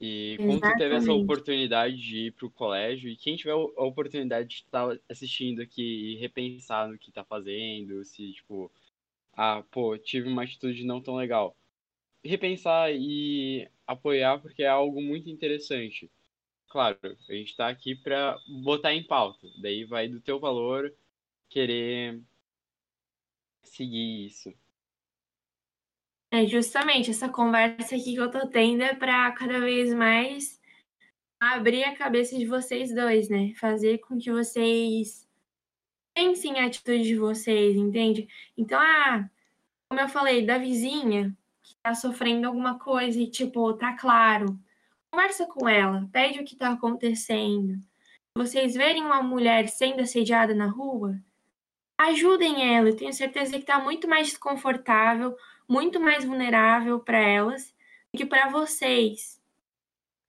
E 0.00 0.40
como 0.42 0.60
tu 0.60 0.74
teve 0.74 0.94
essa 0.96 1.12
oportunidade 1.12 1.96
de 1.96 2.26
ir 2.26 2.32
pro 2.32 2.50
colégio, 2.50 3.08
e 3.10 3.16
quem 3.16 3.36
tiver 3.36 3.52
a 3.52 3.84
oportunidade 3.84 4.48
de 4.48 4.54
estar 4.56 4.98
assistindo 5.08 5.62
aqui 5.62 5.82
e 5.82 6.16
repensar 6.16 6.88
no 6.88 6.98
que 6.98 7.12
tá 7.12 7.24
fazendo, 7.24 8.04
se, 8.04 8.32
tipo, 8.32 8.70
ah, 9.34 9.62
pô, 9.70 9.98
tive 9.98 10.28
uma 10.28 10.44
atitude 10.44 10.84
não 10.84 11.02
tão 11.02 11.16
legal. 11.16 11.56
Repensar 12.24 12.92
e 12.94 13.68
apoiar 13.86 14.40
porque 14.40 14.62
é 14.64 14.68
algo 14.68 15.02
muito 15.02 15.30
interessante. 15.30 16.10
Claro, 16.68 16.98
a 17.28 17.34
gente 17.34 17.56
tá 17.56 17.68
aqui 17.68 17.94
pra 17.96 18.38
botar 18.64 18.94
em 18.94 19.04
pauta. 19.04 19.48
Daí 19.62 19.84
vai 19.84 20.08
do 20.08 20.20
teu 20.20 20.40
valor 20.40 20.94
querer 21.50 22.20
seguir 23.62 24.26
isso. 24.26 24.52
É 26.30 26.46
justamente 26.46 27.10
essa 27.10 27.28
conversa 27.28 27.94
aqui 27.94 28.14
que 28.14 28.16
eu 28.16 28.30
tô 28.30 28.46
tendo 28.46 28.82
é 28.82 28.94
para 28.94 29.30
cada 29.32 29.60
vez 29.60 29.92
mais 29.92 30.60
abrir 31.38 31.84
a 31.84 31.94
cabeça 31.94 32.36
de 32.38 32.46
vocês 32.46 32.94
dois, 32.94 33.28
né? 33.28 33.52
Fazer 33.56 33.98
com 33.98 34.18
que 34.18 34.30
vocês 34.30 35.28
pensem 36.14 36.60
a 36.60 36.66
atitude 36.66 37.02
de 37.02 37.16
vocês, 37.16 37.76
entende? 37.76 38.28
Então, 38.56 38.80
ah, 38.80 39.28
como 39.88 40.00
eu 40.00 40.08
falei, 40.08 40.46
da 40.46 40.56
vizinha 40.56 41.36
que 41.62 41.76
tá 41.82 41.94
sofrendo 41.94 42.46
alguma 42.46 42.78
coisa 42.78 43.20
e, 43.20 43.30
tipo, 43.30 43.74
tá 43.74 43.96
claro. 43.96 44.58
Conversa 45.10 45.46
com 45.46 45.68
ela, 45.68 46.08
pede 46.12 46.40
o 46.40 46.44
que 46.44 46.56
tá 46.56 46.72
acontecendo. 46.72 47.78
Vocês 48.36 48.74
verem 48.74 49.02
uma 49.02 49.22
mulher 49.22 49.68
sendo 49.68 50.00
assediada 50.00 50.54
na 50.54 50.66
rua, 50.66 51.20
ajudem 52.08 52.76
ela. 52.76 52.88
Eu 52.88 52.96
tenho 52.96 53.12
certeza 53.12 53.58
que 53.58 53.64
tá 53.64 53.78
muito 53.78 54.08
mais 54.08 54.28
desconfortável 54.28 55.36
muito 55.72 55.98
mais 55.98 56.24
vulnerável 56.24 57.00
para 57.00 57.18
elas 57.18 57.74
do 58.12 58.18
que 58.18 58.26
para 58.26 58.50
vocês. 58.50 59.40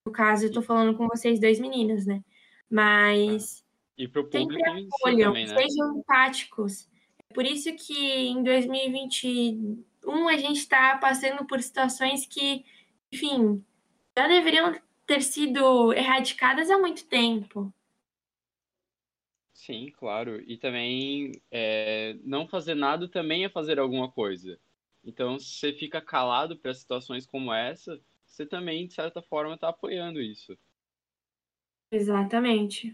No 0.05 0.11
caso, 0.13 0.45
eu 0.45 0.51
tô 0.51 0.61
falando 0.61 0.95
com 0.97 1.07
vocês 1.07 1.39
dois 1.39 1.59
meninas, 1.59 2.05
né? 2.05 2.23
Mas 2.69 3.63
e 3.97 4.07
pro 4.07 4.29
público 4.29 4.63
acolham, 4.65 5.33
também, 5.33 5.45
né? 5.45 5.55
sejam 5.61 5.97
empáticos. 5.97 6.87
É 7.29 7.33
por 7.33 7.45
isso 7.45 7.75
que 7.75 7.93
em 7.93 8.41
2021 8.41 10.27
a 10.29 10.37
gente 10.37 10.59
está 10.59 10.97
passando 10.97 11.45
por 11.45 11.61
situações 11.61 12.25
que, 12.25 12.65
enfim, 13.11 13.63
já 14.17 14.27
deveriam 14.27 14.73
ter 15.05 15.21
sido 15.21 15.93
erradicadas 15.93 16.69
há 16.69 16.77
muito 16.77 17.05
tempo. 17.05 17.73
Sim, 19.65 19.89
claro. 19.91 20.41
E 20.41 20.57
também 20.57 21.31
é, 21.49 22.15
não 22.25 22.45
fazer 22.45 22.75
nada 22.75 23.07
também 23.07 23.45
é 23.45 23.49
fazer 23.49 23.79
alguma 23.79 24.11
coisa. 24.11 24.59
Então, 25.01 25.39
se 25.39 25.53
você 25.55 25.71
fica 25.71 26.01
calado 26.01 26.57
para 26.57 26.73
situações 26.73 27.25
como 27.25 27.53
essa, 27.53 27.97
você 28.25 28.45
também, 28.45 28.85
de 28.85 28.93
certa 28.93 29.21
forma, 29.21 29.55
está 29.55 29.69
apoiando 29.69 30.19
isso. 30.19 30.57
Exatamente. 31.89 32.93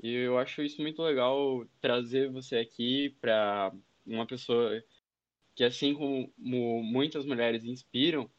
E 0.00 0.12
eu 0.12 0.38
acho 0.38 0.62
isso 0.62 0.80
muito 0.80 1.02
legal 1.02 1.66
trazer 1.80 2.30
você 2.30 2.58
aqui 2.58 3.16
para 3.20 3.72
uma 4.06 4.26
pessoa 4.26 4.80
que, 5.56 5.64
assim 5.64 5.94
como 5.94 6.32
muitas 6.84 7.26
mulheres 7.26 7.64
inspiram, 7.64 8.30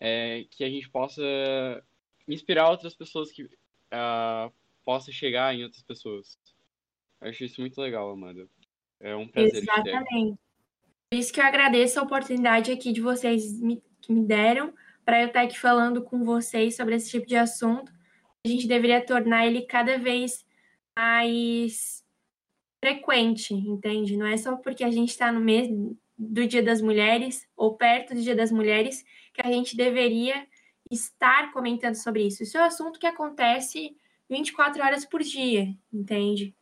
é, 0.00 0.44
que 0.50 0.64
a 0.64 0.68
gente 0.68 0.90
possa 0.90 1.22
inspirar 2.26 2.70
outras 2.70 2.96
pessoas 2.96 3.30
que 3.30 3.44
uh, 3.44 4.52
possa 4.84 5.12
chegar 5.12 5.54
em 5.54 5.62
outras 5.62 5.82
pessoas. 5.84 6.36
Acho 7.20 7.44
isso 7.44 7.60
muito 7.60 7.80
legal, 7.80 8.10
Amanda. 8.10 8.48
É 9.00 9.14
um 9.14 9.28
prazer. 9.28 9.62
Exatamente. 9.62 10.38
Por 11.10 11.18
isso 11.18 11.32
que 11.32 11.40
eu 11.40 11.44
agradeço 11.44 11.98
a 11.98 12.02
oportunidade 12.02 12.70
aqui 12.70 12.92
de 12.92 13.00
vocês 13.00 13.60
me, 13.60 13.82
que 14.00 14.12
me 14.12 14.26
deram 14.26 14.74
para 15.04 15.22
eu 15.22 15.28
estar 15.28 15.42
aqui 15.42 15.58
falando 15.58 16.02
com 16.02 16.24
vocês 16.24 16.76
sobre 16.76 16.94
esse 16.94 17.10
tipo 17.10 17.26
de 17.26 17.36
assunto. 17.36 17.90
A 18.44 18.48
gente 18.48 18.68
deveria 18.68 19.04
tornar 19.04 19.46
ele 19.46 19.62
cada 19.62 19.98
vez 19.98 20.44
mais 20.96 22.04
frequente, 22.84 23.54
entende? 23.54 24.16
Não 24.16 24.26
é 24.26 24.36
só 24.36 24.56
porque 24.56 24.84
a 24.84 24.90
gente 24.90 25.10
está 25.10 25.32
no 25.32 25.40
mês 25.40 25.68
do 26.16 26.46
Dia 26.46 26.62
das 26.62 26.82
Mulheres 26.82 27.48
ou 27.56 27.76
perto 27.76 28.14
do 28.14 28.20
Dia 28.20 28.36
das 28.36 28.52
Mulheres 28.52 29.04
que 29.32 29.40
a 29.40 29.50
gente 29.50 29.76
deveria 29.76 30.46
estar 30.90 31.52
comentando 31.52 31.94
sobre 31.94 32.26
isso. 32.26 32.42
Isso 32.42 32.58
é 32.58 32.60
um 32.60 32.64
assunto 32.64 32.98
que 32.98 33.06
acontece 33.06 33.96
24 34.28 34.82
horas 34.82 35.04
por 35.04 35.22
dia, 35.22 35.74
entende? 35.92 36.54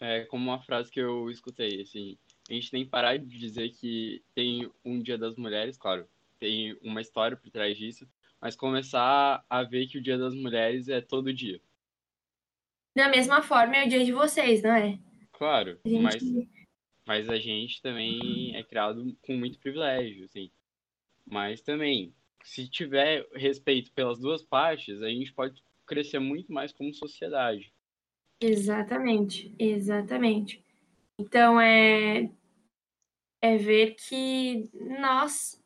É 0.00 0.24
como 0.24 0.50
uma 0.50 0.62
frase 0.62 0.90
que 0.90 0.98
eu 0.98 1.30
escutei, 1.30 1.82
assim, 1.82 2.16
a 2.48 2.54
gente 2.54 2.70
tem 2.70 2.84
que 2.84 2.90
parar 2.90 3.18
de 3.18 3.38
dizer 3.38 3.68
que 3.70 4.24
tem 4.34 4.70
um 4.84 5.00
Dia 5.00 5.18
das 5.18 5.36
Mulheres, 5.36 5.76
claro, 5.76 6.08
tem 6.38 6.76
uma 6.82 7.02
história 7.02 7.36
por 7.36 7.50
trás 7.50 7.76
disso, 7.76 8.08
mas 8.40 8.56
começar 8.56 9.44
a 9.48 9.62
ver 9.62 9.86
que 9.86 9.98
o 9.98 10.02
Dia 10.02 10.16
das 10.16 10.34
Mulheres 10.34 10.88
é 10.88 11.00
todo 11.00 11.34
dia. 11.34 11.60
Da 12.96 13.08
mesma 13.08 13.42
forma 13.42 13.76
é 13.76 13.86
o 13.86 13.88
dia 13.88 14.04
de 14.04 14.12
vocês, 14.12 14.62
não 14.62 14.74
é? 14.74 14.98
Claro, 15.32 15.78
gente... 15.84 16.02
mas, 16.02 16.22
mas 17.06 17.28
a 17.28 17.38
gente 17.38 17.80
também 17.80 18.56
é 18.56 18.62
criado 18.64 19.16
com 19.22 19.36
muito 19.36 19.58
privilégio, 19.58 20.24
assim. 20.24 20.50
Mas 21.24 21.60
também, 21.60 22.12
se 22.42 22.66
tiver 22.68 23.28
respeito 23.34 23.92
pelas 23.92 24.18
duas 24.18 24.42
partes, 24.42 25.00
a 25.02 25.08
gente 25.08 25.32
pode 25.32 25.62
crescer 25.86 26.18
muito 26.18 26.52
mais 26.52 26.72
como 26.72 26.92
sociedade. 26.92 27.72
Exatamente, 28.40 29.54
exatamente. 29.58 30.62
Então 31.18 31.60
é 31.60 32.30
é 33.42 33.56
ver 33.58 33.94
que 33.96 34.70
nós 35.00 35.62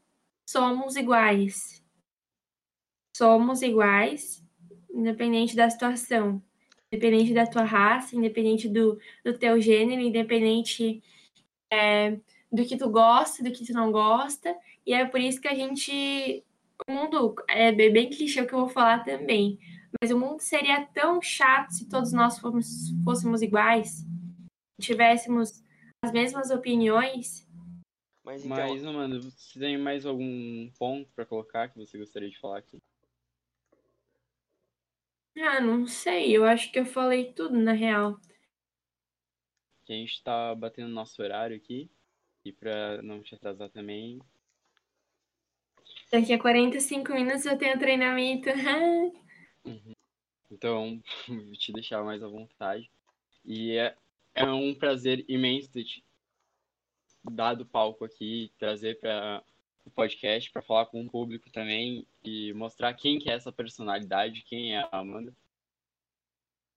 somos 0.49 0.97
iguais. 0.97 1.83
Somos 3.17 3.63
iguais, 3.63 4.43
independente 4.93 5.55
da 5.55 5.71
situação, 5.71 6.43
independente 6.93 7.33
da 7.33 7.47
tua 7.47 7.63
raça, 7.63 8.17
independente 8.17 8.69
do, 8.69 8.99
do 9.25 9.39
teu 9.39 9.61
gênero, 9.61 10.01
independente 10.01 11.03
é, 11.73 12.19
do 12.53 12.65
que 12.65 12.77
tu 12.77 12.91
gosta, 12.91 13.43
do 13.43 13.53
que 13.53 13.65
tu 13.67 13.73
não 13.73 13.93
gosta. 13.93 14.57
E 14.87 14.95
é 14.95 15.05
por 15.07 15.21
isso 15.21 15.41
que 15.41 15.49
a 15.49 15.55
gente. 15.55 16.45
O 16.89 16.93
mundo 16.93 17.35
é 17.49 17.73
bem 17.73 18.11
clichê 18.11 18.41
o 18.43 18.47
que 18.47 18.55
eu 18.55 18.61
vou 18.61 18.69
falar 18.69 19.05
também. 19.05 19.59
Mas 20.01 20.11
o 20.11 20.19
mundo 20.19 20.41
seria 20.41 20.87
tão 20.87 21.21
chato 21.23 21.71
se 21.73 21.89
todos 21.89 22.13
nós 22.13 22.39
fôssemos, 22.39 22.91
fôssemos 23.05 23.43
iguais, 23.43 24.05
tivéssemos 24.81 25.63
as 26.05 26.13
mesmas 26.13 26.51
opiniões. 26.51 27.47
Mas, 28.25 28.45
então... 28.45 28.57
Mas, 28.57 28.83
mano, 28.83 29.23
você 29.23 29.59
tem 29.59 29.79
mais 29.79 30.07
algum 30.07 30.71
ponto 30.79 31.11
para 31.13 31.27
colocar 31.27 31.69
que 31.69 31.79
você 31.79 31.99
gostaria 31.99 32.31
de 32.31 32.39
falar 32.39 32.59
aqui? 32.59 32.83
Ah, 35.37 35.61
não 35.61 35.87
sei. 35.87 36.37
Eu 36.37 36.45
acho 36.45 36.71
que 36.71 36.79
eu 36.79 36.87
falei 36.87 37.33
tudo, 37.33 37.59
na 37.59 37.73
real. 37.73 38.19
Que 39.85 39.93
a 39.93 39.97
gente 39.97 40.23
tá 40.23 40.55
batendo 40.55 40.89
nosso 40.89 41.21
horário 41.23 41.57
aqui. 41.57 41.91
E 42.45 42.53
pra 42.53 43.03
não 43.03 43.23
te 43.23 43.35
atrasar 43.35 43.71
também. 43.71 44.21
Daqui 46.13 46.33
a 46.33 46.39
45 46.39 47.13
minutos 47.13 47.45
eu 47.45 47.59
tenho 47.59 47.79
treinamento. 47.79 48.49
uhum. 49.65 49.95
Então, 50.51 51.03
vou 51.29 51.53
te 51.53 51.73
deixar 51.73 52.03
mais 52.03 52.23
à 52.23 52.29
vontade. 52.29 52.91
E 53.45 53.77
é, 53.77 53.95
é 54.35 54.45
um 54.47 54.75
prazer 54.75 55.25
imenso 55.29 55.71
ter 55.71 55.85
te 55.85 56.05
dado 57.23 57.65
palco 57.65 58.05
aqui, 58.05 58.53
trazer 58.59 58.99
para 59.01 59.43
o 59.85 59.91
podcast, 59.91 60.51
para 60.51 60.63
falar 60.63 60.87
com 60.87 61.03
o 61.03 61.11
público 61.11 61.51
também 61.51 62.07
e 62.23 62.53
mostrar 62.53 62.95
quem 62.95 63.19
que 63.19 63.31
é 63.31 63.35
essa 63.35 63.53
personalidade, 63.53 64.45
quem 64.47 64.75
é 64.75 64.81
a 64.81 64.99
Amanda. 64.99 65.33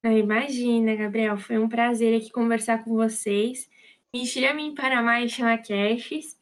Imagina, 0.03 0.95
Gabriel, 0.95 1.37
foi 1.37 1.57
um 1.57 1.67
prazer 1.67 2.15
aqui 2.15 2.29
conversar 2.29 2.83
com 2.83 2.93
vocês. 2.93 3.69
Me 4.13 4.25
chamem 4.25 4.73
para 4.73 5.01
mais 5.01 5.31
chamacasts 5.31 6.39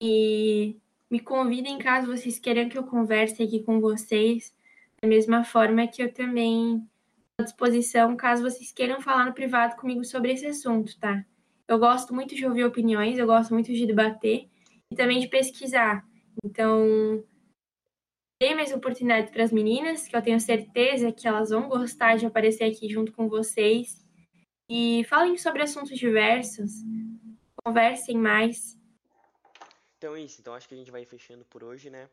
e 0.00 0.76
me 1.10 1.18
convidem 1.18 1.78
caso 1.78 2.06
vocês 2.06 2.38
queiram 2.38 2.68
que 2.68 2.78
eu 2.78 2.84
converse 2.84 3.42
aqui 3.42 3.62
com 3.62 3.80
vocês, 3.80 4.54
da 5.00 5.08
mesma 5.08 5.44
forma 5.44 5.86
que 5.86 6.02
eu 6.02 6.12
também 6.12 6.76
estou 6.76 7.40
à 7.40 7.44
disposição 7.44 8.16
caso 8.16 8.42
vocês 8.42 8.72
queiram 8.72 9.00
falar 9.00 9.24
no 9.24 9.34
privado 9.34 9.76
comigo 9.76 10.04
sobre 10.04 10.32
esse 10.32 10.46
assunto, 10.46 10.98
tá? 10.98 11.24
Eu 11.68 11.78
gosto 11.78 12.14
muito 12.14 12.34
de 12.34 12.46
ouvir 12.46 12.64
opiniões, 12.64 13.18
eu 13.18 13.26
gosto 13.26 13.52
muito 13.52 13.72
de 13.72 13.86
debater 13.86 14.48
e 14.90 14.96
também 14.96 15.20
de 15.20 15.28
pesquisar. 15.28 16.04
Então, 16.44 17.22
dê 18.40 18.54
mais 18.54 18.72
oportunidade 18.72 19.30
para 19.30 19.44
as 19.44 19.52
meninas, 19.52 20.08
que 20.08 20.16
eu 20.16 20.22
tenho 20.22 20.40
certeza 20.40 21.12
que 21.12 21.28
elas 21.28 21.50
vão 21.50 21.68
gostar 21.68 22.16
de 22.16 22.26
aparecer 22.26 22.64
aqui 22.64 22.88
junto 22.88 23.12
com 23.12 23.28
vocês. 23.28 24.04
E 24.70 25.04
falem 25.04 25.36
sobre 25.38 25.62
assuntos 25.62 25.96
diversos, 25.96 26.72
conversem 27.64 28.16
mais. 28.16 28.78
Então 29.96 30.14
é 30.14 30.20
isso, 30.20 30.40
então 30.40 30.54
acho 30.54 30.68
que 30.68 30.74
a 30.74 30.78
gente 30.78 30.90
vai 30.90 31.04
fechando 31.04 31.44
por 31.44 31.64
hoje, 31.64 31.90
né? 31.90 32.08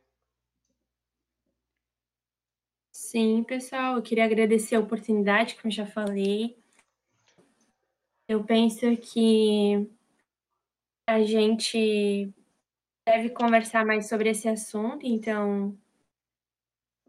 Sim, 2.97 3.43
pessoal, 3.43 3.97
eu 3.97 4.01
queria 4.01 4.23
agradecer 4.23 4.73
a 4.73 4.79
oportunidade, 4.79 5.57
como 5.57 5.69
já 5.69 5.85
falei. 5.85 6.57
Eu 8.25 8.45
penso 8.45 8.85
que 8.95 9.85
a 11.05 11.21
gente 11.21 12.33
deve 13.05 13.31
conversar 13.31 13.85
mais 13.85 14.07
sobre 14.07 14.29
esse 14.29 14.47
assunto, 14.47 15.05
então 15.05 15.77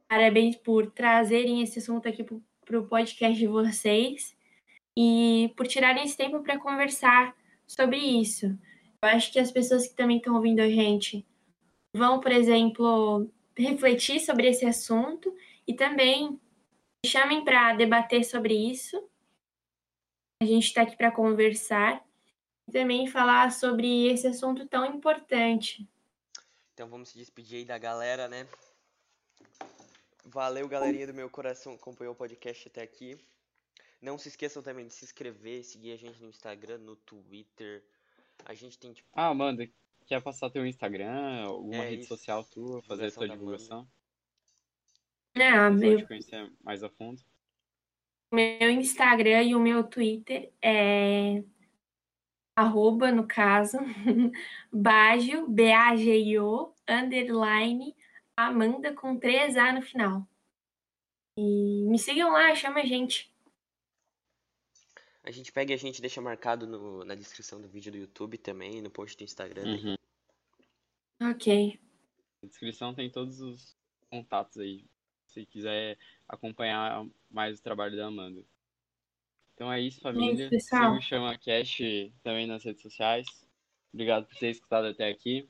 parabéns 0.08 0.56
por 0.56 0.90
trazerem 0.90 1.62
esse 1.62 1.78
assunto 1.78 2.08
aqui 2.08 2.24
para 2.24 2.80
o 2.80 2.88
podcast 2.88 3.38
de 3.38 3.46
vocês 3.46 4.36
e 4.98 5.54
por 5.56 5.68
tirarem 5.68 6.02
esse 6.02 6.16
tempo 6.16 6.42
para 6.42 6.58
conversar 6.58 7.36
sobre 7.64 7.96
isso. 7.96 8.46
Eu 9.00 9.08
acho 9.10 9.32
que 9.32 9.38
as 9.38 9.52
pessoas 9.52 9.86
que 9.86 9.94
também 9.94 10.16
estão 10.16 10.34
ouvindo 10.34 10.58
a 10.58 10.68
gente 10.68 11.24
vão, 11.94 12.18
por 12.18 12.32
exemplo, 12.32 13.30
refletir 13.56 14.18
sobre 14.18 14.48
esse 14.48 14.66
assunto 14.66 15.32
e 15.66 15.74
também 15.74 16.40
chamem 17.04 17.44
para 17.44 17.74
debater 17.74 18.24
sobre 18.24 18.54
isso 18.54 19.08
a 20.40 20.44
gente 20.44 20.66
está 20.66 20.82
aqui 20.82 20.94
para 20.96 21.10
conversar 21.10 22.04
e 22.68 22.72
também 22.72 23.06
falar 23.06 23.50
sobre 23.50 24.06
esse 24.06 24.26
assunto 24.26 24.66
tão 24.68 24.84
importante. 24.84 25.88
Então 26.74 26.88
vamos 26.88 27.08
se 27.08 27.16
despedir 27.16 27.58
aí 27.58 27.64
da 27.64 27.78
galera, 27.78 28.28
né? 28.28 28.46
Valeu, 30.26 30.68
galerinha 30.68 31.06
do 31.06 31.14
meu 31.14 31.30
coração, 31.30 31.72
acompanhou 31.72 32.12
o 32.12 32.16
podcast 32.16 32.68
até 32.68 32.82
aqui. 32.82 33.16
Não 34.02 34.18
se 34.18 34.28
esqueçam 34.28 34.62
também 34.62 34.86
de 34.86 34.92
se 34.92 35.06
inscrever, 35.06 35.64
seguir 35.64 35.92
a 35.92 35.96
gente 35.96 36.20
no 36.20 36.28
Instagram, 36.28 36.78
no 36.78 36.96
Twitter. 36.96 37.82
A 38.44 38.52
gente 38.52 38.78
tem 38.78 38.92
tipo. 38.92 39.08
Ah, 39.14 39.28
Amanda, 39.28 39.66
quer 40.06 40.22
passar 40.22 40.50
teu 40.50 40.66
Instagram, 40.66 41.46
alguma 41.46 41.76
é 41.76 41.90
rede 41.90 42.02
isso. 42.02 42.08
social 42.08 42.44
tua, 42.44 42.82
fazer 42.82 43.06
a 43.06 43.10
tua 43.10 43.28
divulgação? 43.28 43.88
Não, 45.36 45.72
meu... 45.72 45.92
Pode 45.92 46.06
conhecer 46.06 46.50
mais 46.64 46.82
a 46.82 46.88
fundo 46.88 47.22
meu 48.32 48.70
Instagram 48.70 49.42
e 49.42 49.54
o 49.54 49.60
meu 49.60 49.84
Twitter 49.84 50.52
é 50.60 51.42
arroba, 52.54 53.12
no 53.12 53.26
caso, 53.26 53.78
Baggio, 54.72 55.48
B-A-G-I-O, 55.48 56.74
underline, 56.88 57.94
Amanda 58.36 58.94
com 58.94 59.18
3A 59.18 59.74
no 59.74 59.82
final. 59.82 60.26
E 61.38 61.84
me 61.86 61.98
sigam 61.98 62.32
lá, 62.32 62.54
chama 62.54 62.80
a 62.80 62.84
gente. 62.84 63.30
A 65.22 65.30
gente 65.30 65.52
pega 65.52 65.72
e 65.72 65.74
a 65.74 65.78
gente 65.78 66.00
deixa 66.00 66.20
marcado 66.20 66.66
no, 66.66 67.04
na 67.04 67.14
descrição 67.14 67.60
do 67.60 67.68
vídeo 67.68 67.92
do 67.92 67.98
YouTube 67.98 68.38
também, 68.38 68.80
no 68.80 68.90
post 68.90 69.16
do 69.16 69.24
Instagram. 69.24 69.64
Uhum. 69.64 71.30
Ok. 71.30 71.78
Na 72.42 72.48
descrição 72.48 72.94
tem 72.94 73.10
todos 73.10 73.40
os 73.40 73.76
contatos 74.08 74.58
aí. 74.58 74.84
Se 75.36 75.44
quiser 75.44 75.98
acompanhar 76.26 77.06
mais 77.30 77.58
o 77.58 77.62
trabalho 77.62 77.94
da 77.94 78.06
Amanda. 78.06 78.42
Então 79.52 79.70
é 79.70 79.78
isso, 79.78 80.00
família. 80.00 80.48
É 80.50 80.58
Siga 80.58 80.92
o 80.92 81.00
Chama 81.02 81.36
Cash 81.36 81.78
também 82.22 82.46
nas 82.46 82.64
redes 82.64 82.80
sociais. 82.80 83.26
Obrigado 83.92 84.26
por 84.26 84.34
ter 84.38 84.48
escutado 84.48 84.86
até 84.86 85.10
aqui. 85.10 85.46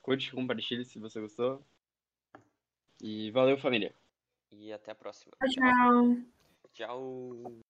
Curte 0.00 0.28
e 0.28 0.32
compartilhe 0.32 0.84
se 0.84 1.00
você 1.00 1.20
gostou. 1.20 1.60
E 3.02 3.32
valeu, 3.32 3.58
família. 3.58 3.92
E 4.52 4.72
até 4.72 4.92
a 4.92 4.94
próxima. 4.94 5.32
Tchau. 5.50 6.16
Tchau. 6.72 7.60